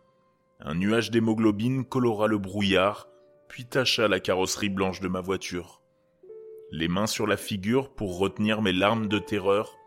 Un 0.59 0.75
nuage 0.75 1.09
d'hémoglobine 1.09 1.85
colora 1.85 2.27
le 2.27 2.37
brouillard, 2.37 3.07
puis 3.47 3.65
tacha 3.65 4.07
la 4.07 4.19
carrosserie 4.19 4.69
blanche 4.69 4.99
de 4.99 5.07
ma 5.07 5.21
voiture 5.21 5.80
les 6.71 6.87
mains 6.87 7.07
sur 7.07 7.27
la 7.27 7.37
figure 7.37 7.89
pour 7.89 8.17
retenir 8.17 8.61
mes 8.61 8.71
larmes 8.71 9.07
de 9.07 9.19
terreur, 9.19 9.77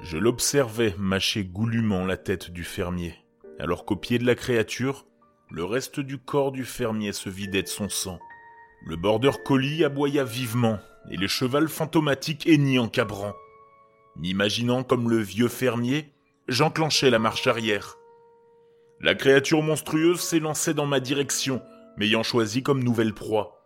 je 0.00 0.18
l'observais 0.18 0.94
mâcher 0.98 1.44
goulûment 1.44 2.04
la 2.04 2.16
tête 2.16 2.50
du 2.50 2.64
fermier, 2.64 3.14
alors 3.60 3.84
qu'au 3.84 3.94
pied 3.94 4.18
de 4.18 4.26
la 4.26 4.34
créature, 4.34 5.06
le 5.50 5.64
reste 5.64 6.00
du 6.00 6.18
corps 6.18 6.50
du 6.50 6.64
fermier 6.64 7.12
se 7.12 7.28
vidait 7.28 7.62
de 7.62 7.68
son 7.68 7.88
sang. 7.88 8.18
Le 8.84 8.96
border 8.96 9.30
collie 9.44 9.84
aboya 9.84 10.24
vivement, 10.24 10.80
et 11.10 11.16
le 11.16 11.28
cheval 11.28 11.68
fantomatique 11.68 12.48
hennit 12.48 12.80
en 12.80 12.88
cabrant. 12.88 13.34
M'imaginant 14.16 14.82
comme 14.82 15.08
le 15.08 15.18
vieux 15.18 15.48
fermier, 15.48 16.12
j'enclenchai 16.48 17.10
la 17.10 17.20
marche 17.20 17.46
arrière. 17.46 17.98
La 19.00 19.14
créature 19.14 19.62
monstrueuse 19.62 20.20
s'élançait 20.20 20.74
dans 20.74 20.86
ma 20.86 20.98
direction, 20.98 21.62
m'ayant 21.96 22.24
choisi 22.24 22.64
comme 22.64 22.82
nouvelle 22.82 23.14
proie. 23.14 23.64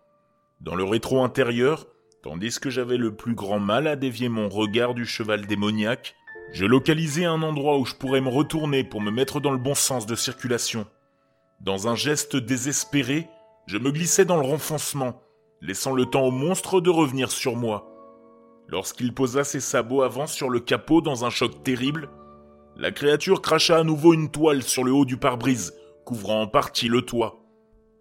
Dans 0.61 0.75
le 0.75 0.85
rétro 0.85 1.23
intérieur, 1.23 1.87
Tandis 2.29 2.59
que 2.59 2.71
j'avais 2.71 2.97
le 2.97 3.15
plus 3.15 3.37
grand 3.37 3.61
mal 3.61 3.87
à 3.87 3.95
dévier 3.95 4.29
mon 4.29 4.49
regard 4.49 4.95
du 4.95 5.07
cheval 5.07 5.47
démoniaque, 5.47 6.17
je 6.53 6.67
localisais 6.67 7.25
un 7.25 7.41
endroit 7.41 7.79
où 7.79 7.85
je 7.85 7.95
pourrais 7.95 8.21
me 8.21 8.29
retourner 8.29 8.83
pour 8.83 9.01
me 9.01 9.13
mettre 9.13 9.39
dans 9.39 9.53
le 9.53 9.59
bon 9.59 9.77
sens 9.77 10.07
de 10.07 10.17
circulation. 10.17 10.89
Dans 11.61 11.87
un 11.87 11.95
geste 11.95 12.35
désespéré, 12.35 13.29
je 13.69 13.79
me 13.79 13.93
glissais 13.93 14.25
dans 14.25 14.39
le 14.39 14.45
renfoncement, 14.45 15.23
laissant 15.61 15.93
le 15.93 16.05
temps 16.05 16.25
au 16.25 16.33
monstre 16.33 16.81
de 16.81 16.91
revenir 16.91 17.31
sur 17.31 17.55
moi. 17.55 17.95
Lorsqu'il 18.67 19.15
posa 19.15 19.45
ses 19.45 19.61
sabots 19.61 20.03
avant 20.03 20.27
sur 20.27 20.51
le 20.51 20.59
capot 20.59 21.01
dans 21.01 21.25
un 21.25 21.31
choc 21.31 21.63
terrible, 21.63 22.11
la 22.77 22.91
créature 22.91 23.41
cracha 23.41 23.79
à 23.79 23.85
nouveau 23.85 24.15
une 24.15 24.33
toile 24.33 24.65
sur 24.65 24.83
le 24.83 24.91
haut 24.91 25.05
du 25.05 25.17
pare-brise, 25.17 25.75
couvrant 26.05 26.43
en 26.43 26.49
partie 26.49 26.89
le 26.89 27.03
toit. 27.03 27.39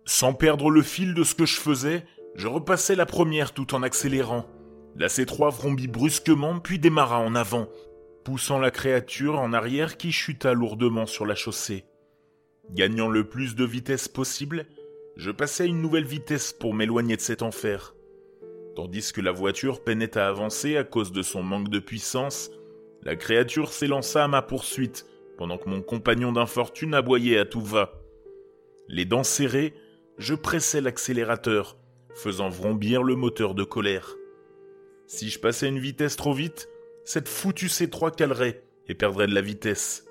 Sans 0.06 0.34
perdre 0.34 0.72
le 0.72 0.82
fil 0.82 1.14
de 1.14 1.24
ce 1.24 1.36
que 1.36 1.46
je 1.46 1.60
faisais, 1.60 2.06
je 2.36 2.48
repassai 2.48 2.96
la 2.96 3.06
première 3.06 3.54
tout 3.54 3.74
en 3.74 3.82
accélérant. 3.82 4.46
La 4.98 5.08
C3 5.08 5.54
vrombit 5.54 5.88
brusquement 5.88 6.60
puis 6.60 6.80
démarra 6.80 7.20
en 7.20 7.34
avant, 7.34 7.70
poussant 8.24 8.60
la 8.60 8.72
créature 8.72 9.40
en 9.40 9.54
arrière 9.54 9.98
qui 9.98 10.12
chuta 10.12 10.54
lourdement 10.54 11.06
sur 11.06 11.26
la 11.26 11.36
chaussée. 11.36 11.86
Gagnant 12.72 13.08
le 13.08 13.28
plus 13.28 13.56
de 13.56 13.64
vitesse 13.64 14.08
possible, 14.08 14.66
je 15.16 15.32
passai 15.32 15.68
une 15.68 15.82
nouvelle 15.82 16.06
vitesse 16.06 16.52
pour 16.52 16.74
m'éloigner 16.74 17.16
de 17.16 17.22
cet 17.22 17.42
enfer. 17.42 17.96
Tandis 18.76 19.14
que 19.14 19.22
la 19.22 19.32
voiture 19.32 19.84
peinait 19.84 20.18
à 20.18 20.28
avancer 20.28 20.76
à 20.76 20.84
cause 20.84 21.14
de 21.14 21.22
son 21.22 21.42
manque 21.42 21.70
de 21.70 21.80
puissance, 21.80 22.52
la 23.04 23.16
créature 23.16 23.72
s'élança 23.72 24.24
à 24.24 24.28
ma 24.28 24.42
poursuite, 24.42 25.06
pendant 25.38 25.58
que 25.58 25.70
mon 25.70 25.82
compagnon 25.82 26.32
d'infortune 26.32 26.94
aboyait 26.94 27.38
à 27.38 27.46
tout 27.46 27.62
va. 27.62 27.94
Les 28.90 29.06
dents 29.06 29.24
serrées, 29.24 29.74
je 30.18 30.34
pressais 30.34 30.82
l'accélérateur, 30.82 31.78
faisant 32.16 32.50
vrombir 32.50 33.04
le 33.04 33.16
moteur 33.16 33.54
de 33.54 33.64
colère. 33.64 34.16
Si 35.08 35.30
je 35.30 35.40
passais 35.40 35.68
une 35.68 35.80
vitesse 35.80 36.16
trop 36.16 36.34
vite, 36.34 36.70
cette 37.04 37.28
foutue 37.28 37.68
C3 37.68 38.16
calerait 38.16 38.64
et 38.88 38.96
perdrait 38.96 39.28
de 39.28 39.36
la 39.36 39.42
vitesse. 39.42 40.06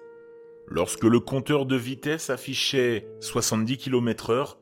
Lorsque 0.66 1.04
le 1.04 1.20
compteur 1.20 1.66
de 1.66 1.76
vitesse 1.76 2.30
affichait 2.30 3.08
70 3.20 3.78
km 3.78 4.30
heure, 4.30 4.58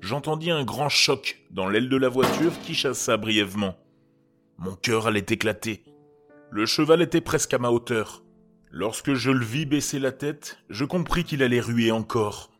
j'entendis 0.00 0.50
un 0.50 0.64
grand 0.64 0.88
choc 0.88 1.38
dans 1.50 1.68
l'aile 1.68 1.88
de 1.88 1.96
la 1.96 2.08
voiture 2.08 2.52
qui 2.62 2.74
chassa 2.74 3.16
brièvement. 3.16 3.76
Mon 4.58 4.74
cœur 4.74 5.06
allait 5.06 5.20
éclater. 5.28 5.84
Le 6.50 6.66
cheval 6.66 7.02
était 7.02 7.20
presque 7.20 7.54
à 7.54 7.58
ma 7.58 7.70
hauteur. 7.70 8.22
Lorsque 8.70 9.14
je 9.14 9.30
le 9.30 9.44
vis 9.44 9.66
baisser 9.66 9.98
la 9.98 10.12
tête, 10.12 10.58
je 10.68 10.84
compris 10.84 11.24
qu'il 11.24 11.42
allait 11.42 11.60
ruer 11.60 11.90
encore. 11.90 12.50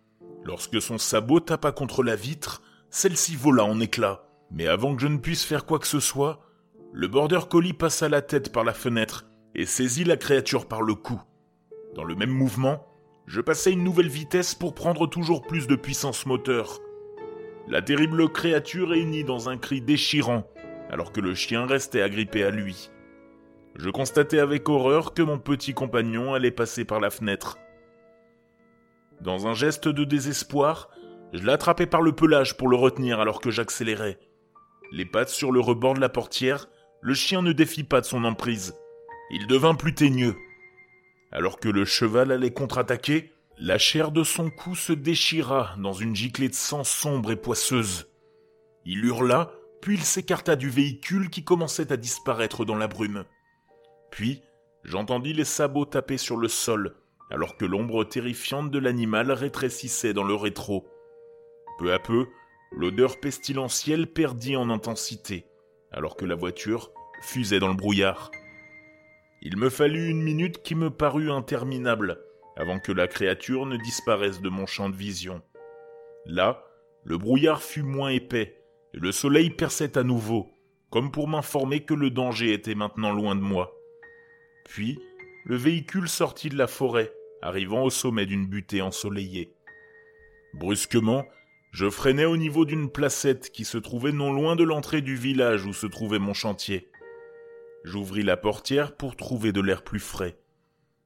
Lorsque 0.45 0.81
son 0.81 0.99
sabot 0.99 1.41
tapa 1.41 1.73
contre 1.73 2.03
la 2.03 2.17
vitre, 2.17 2.63
celle-ci 2.91 3.37
vola 3.37 3.65
en 3.65 3.81
éclats. 3.81 4.26
Mais 4.51 4.67
avant 4.67 4.95
que 4.95 5.03
je 5.03 5.09
ne 5.09 5.19
puisse 5.19 5.45
faire 5.45 5.67
quoi 5.67 5.79
que 5.79 5.87
ce 5.87 6.01
soit, 6.01 6.41
le 6.93 7.09
border 7.09 7.41
collie 7.51 7.73
passa 7.73 8.09
la 8.09 8.23
tête 8.23 8.53
par 8.53 8.65
la 8.65 8.73
fenêtre 8.73 9.27
et 9.55 9.67
saisit 9.67 10.05
la 10.05 10.17
créature 10.17 10.67
par 10.67 10.83
le 10.83 10.95
cou. 10.95 11.21
Dans 11.95 12.05
le 12.05 12.15
même 12.15 12.31
mouvement, 12.31 12.87
je 13.27 13.41
passai 13.41 13.73
une 13.73 13.85
nouvelle 13.85 14.09
vitesse 14.09 14.55
pour 14.55 14.75
prendre 14.75 15.07
toujours 15.07 15.43
plus 15.43 15.67
de 15.67 15.77
puissance 15.77 16.27
moteur. 16.27 16.81
La 17.69 17.83
terrible 17.83 18.31
créature 18.31 18.95
hennit 18.95 19.25
dans 19.25 19.49
un 19.49 19.57
cri 19.57 19.81
déchirant, 19.81 20.47
alors 20.91 21.11
que 21.11 21.21
le 21.21 21.35
chien 21.35 21.67
restait 21.67 22.03
agrippé 22.03 22.45
à 22.45 22.51
lui. 22.51 22.91
Je 23.75 23.91
constatai 23.91 24.39
avec 24.39 24.69
horreur 24.69 25.13
que 25.13 25.23
mon 25.23 25.39
petit 25.39 25.75
compagnon 25.75 26.35
allait 26.35 26.51
passer 26.51 26.85
par 26.85 27.01
la 27.01 27.11
fenêtre. 27.11 27.59
Dans 29.21 29.47
un 29.49 29.55
geste 29.55 29.89
de 29.89 30.05
désespoir, 30.05 30.91
je 31.33 31.45
l'attrapai 31.45 31.87
par 31.87 32.03
le 32.03 32.13
pelage 32.13 32.57
pour 32.57 32.69
le 32.69 32.77
retenir 32.77 33.21
alors 33.21 33.41
que 33.41 33.51
j'accélérais. 33.51 34.19
Les 34.93 35.05
pattes 35.05 35.29
sur 35.29 35.53
le 35.53 35.61
rebord 35.61 35.95
de 35.95 36.01
la 36.01 36.09
portière, 36.09 36.69
le 37.01 37.15
chien 37.15 37.43
ne 37.43 37.53
défit 37.53 37.85
pas 37.85 38.01
de 38.01 38.07
son 38.07 38.25
emprise. 38.25 38.75
Il 39.31 39.47
devint 39.47 39.75
plus 39.75 39.95
teigneux. 39.95 40.37
Alors 41.33 41.59
que 41.59 41.69
le 41.69 41.85
cheval 41.85 42.31
allait 42.33 42.53
contre-attaquer, 42.53 43.33
la 43.59 43.79
chair 43.79 44.13
de 44.13 44.23
son 44.23 44.51
cou 44.51 44.75
se 44.75 44.93
déchira 44.93 45.75
dans 45.79 45.93
une 45.93 46.15
giclée 46.15 46.49
de 46.49 46.55
sang 46.55 46.85
sombre 46.85 47.33
et 47.33 47.37
poisseuse. 47.37 48.09
Il 48.85 49.05
hurla, 49.05 49.53
puis 49.81 49.95
il 49.95 50.05
s'écarta 50.05 50.57
du 50.57 50.71
véhicule 50.71 51.31
qui 51.31 51.43
commençait 51.43 51.93
à 51.93 51.97
disparaître 51.97 52.65
dans 52.65 52.77
la 52.77 52.87
brume. 52.87 53.25
Puis, 54.11 54.43
j'entendis 54.85 55.33
les 55.33 55.45
sabots 55.45 55.87
taper 55.87 56.19
sur 56.19 56.37
le 56.37 56.49
sol, 56.49 56.97
alors 57.31 57.57
que 57.57 57.65
l'ombre 57.65 58.05
terrifiante 58.05 58.71
de 58.71 58.79
l'animal 58.79 59.33
rétrécissait 59.33 60.13
dans 60.13 60.25
le 60.25 60.35
rétro. 60.35 60.87
Peu 61.79 61.93
à 61.93 61.99
peu, 61.99 62.27
l'odeur 62.73 63.21
pestilentielle 63.21 64.07
perdit 64.07 64.57
en 64.57 64.71
intensité, 64.71 65.47
alors 65.93 66.17
que 66.17 66.25
la 66.25 66.35
voiture 66.35 66.93
fusait 67.23 67.59
dans 67.59 67.69
le 67.69 67.75
brouillard. 67.75 68.31
Il 69.43 69.57
me 69.57 69.71
fallut 69.71 70.09
une 70.09 70.23
minute 70.23 70.63
qui 70.63 70.75
me 70.75 70.91
parut 70.91 71.31
interminable 71.31 72.21
avant 72.57 72.79
que 72.79 72.93
la 72.93 73.07
créature 73.07 73.67
ne 73.67 73.77
disparaisse 73.77 74.41
de 74.41 74.49
mon 74.49 74.67
champ 74.67 74.89
de 74.89 74.97
vision. 74.97 75.43
Là, 76.25 76.65
le 77.05 77.19
brouillard 77.19 77.63
fut 77.63 77.83
moins 77.83 78.11
épais, 78.11 78.61
et 78.95 78.99
le 78.99 79.13
soleil 79.13 79.51
perçait 79.51 79.99
à 79.99 80.03
nouveau, 80.03 80.51
comme 80.91 81.13
pour 81.13 81.29
m'informer 81.29 81.85
que 81.85 81.95
le 81.95 82.11
danger 82.11 82.53
était 82.53 82.75
maintenant 82.75 83.13
loin 83.13 83.37
de 83.37 83.41
moi. 83.41 83.77
Puis, 84.65 84.99
le 85.45 85.57
véhicule 85.57 86.09
sortit 86.09 86.49
de 86.49 86.57
la 86.57 86.67
forêt, 86.67 87.13
arrivant 87.43 87.83
au 87.83 87.91
sommet 87.91 88.27
d'une 88.27 88.47
butée 88.47 88.83
ensoleillée. 88.83 89.53
Brusquement, 90.55 91.25
je 91.77 91.91
freinai 91.91 92.25
au 92.25 92.39
niveau 92.39 92.65
d'une 92.65 92.91
placette 92.91 93.51
qui 93.51 93.67
se 93.67 93.77
trouvait 93.77 94.11
non 94.11 94.33
loin 94.33 94.57
de 94.57 94.65
l'entrée 94.65 95.03
du 95.03 95.15
village 95.15 95.67
où 95.67 95.75
se 95.75 95.87
trouvait 95.87 96.19
mon 96.19 96.33
chantier. 96.33 96.89
J'ouvris 97.85 98.23
la 98.23 98.39
portière 98.39 98.97
pour 98.97 99.15
trouver 99.15 99.53
de 99.53 99.61
l'air 99.61 99.85
plus 99.85 100.01
frais. 100.01 100.39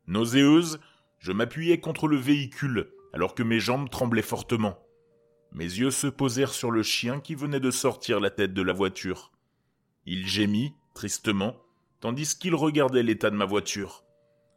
Nauséeuse, 0.07 0.79
je 1.19 1.33
m'appuyai 1.33 1.81
contre 1.81 2.07
le 2.07 2.19
véhicule 2.19 2.93
alors 3.13 3.35
que 3.35 3.43
mes 3.43 3.59
jambes 3.59 3.91
tremblaient 3.91 4.23
fortement. 4.23 4.79
Mes 5.51 5.65
yeux 5.65 5.91
se 5.91 6.07
posèrent 6.07 6.55
sur 6.55 6.71
le 6.71 6.85
chien 6.85 7.19
qui 7.19 7.35
venait 7.35 7.59
de 7.59 7.73
sortir 7.73 8.21
la 8.21 8.31
tête 8.31 8.55
de 8.55 8.63
la 8.63 8.73
voiture. 8.73 9.33
Il 10.07 10.25
gémit, 10.29 10.73
tristement, 10.95 11.57
tandis 11.99 12.39
qu'il 12.39 12.55
regardait 12.55 13.03
l'état 13.03 13.31
de 13.31 13.37
ma 13.37 13.45
voiture. 13.45 14.05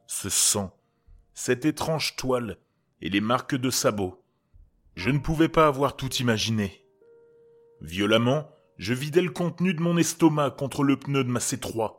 Ce 0.05 0.29
sang, 0.29 0.77
cette 1.33 1.65
étrange 1.65 2.15
toile 2.17 2.59
et 3.01 3.09
les 3.09 3.19
marques 3.19 3.55
de 3.55 3.71
sabots. 3.71 4.22
Je 4.95 5.09
ne 5.09 5.19
pouvais 5.19 5.49
pas 5.49 5.67
avoir 5.67 5.95
tout 5.95 6.13
imaginé. 6.15 6.85
Violemment, 7.81 8.49
je 8.77 8.93
vidai 8.93 9.21
le 9.21 9.31
contenu 9.31 9.73
de 9.73 9.81
mon 9.81 9.97
estomac 9.97 10.51
contre 10.51 10.83
le 10.83 10.97
pneu 10.97 11.23
de 11.23 11.29
ma 11.29 11.39
C3. 11.39 11.95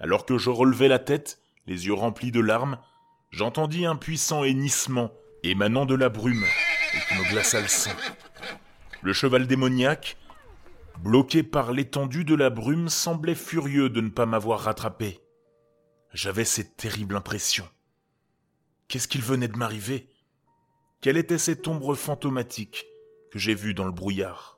Alors 0.00 0.26
que 0.26 0.36
je 0.36 0.50
relevais 0.50 0.88
la 0.88 0.98
tête, 0.98 1.40
les 1.66 1.86
yeux 1.86 1.94
remplis 1.94 2.32
de 2.32 2.40
larmes, 2.40 2.78
j'entendis 3.30 3.86
un 3.86 3.96
puissant 3.96 4.44
hennissement 4.44 5.12
émanant 5.42 5.86
de 5.86 5.94
la 5.94 6.08
brume 6.08 6.44
et 6.44 6.98
qui 7.08 7.18
me 7.18 7.30
glaça 7.30 7.60
le 7.60 7.68
sang. 7.68 7.92
Le 9.02 9.12
cheval 9.12 9.46
démoniaque, 9.46 10.16
bloqué 11.02 11.42
par 11.42 11.72
l'étendue 11.72 12.24
de 12.24 12.34
la 12.34 12.50
brume, 12.50 12.88
semblait 12.88 13.34
furieux 13.36 13.90
de 13.90 14.00
ne 14.00 14.10
pas 14.10 14.26
m'avoir 14.26 14.60
rattrapé. 14.60 15.20
J'avais 16.12 16.44
cette 16.44 16.76
terrible 16.76 17.16
impression. 17.16 17.68
Qu'est-ce 18.88 19.08
qu'il 19.08 19.22
venait 19.22 19.48
de 19.48 19.56
m'arriver? 19.56 20.08
Quelle 21.00 21.16
était 21.16 21.38
cette 21.38 21.68
ombre 21.68 21.94
fantomatique 21.94 22.84
que 23.30 23.38
j'ai 23.38 23.54
vue 23.54 23.72
dans 23.72 23.84
le 23.84 23.92
brouillard? 23.92 24.57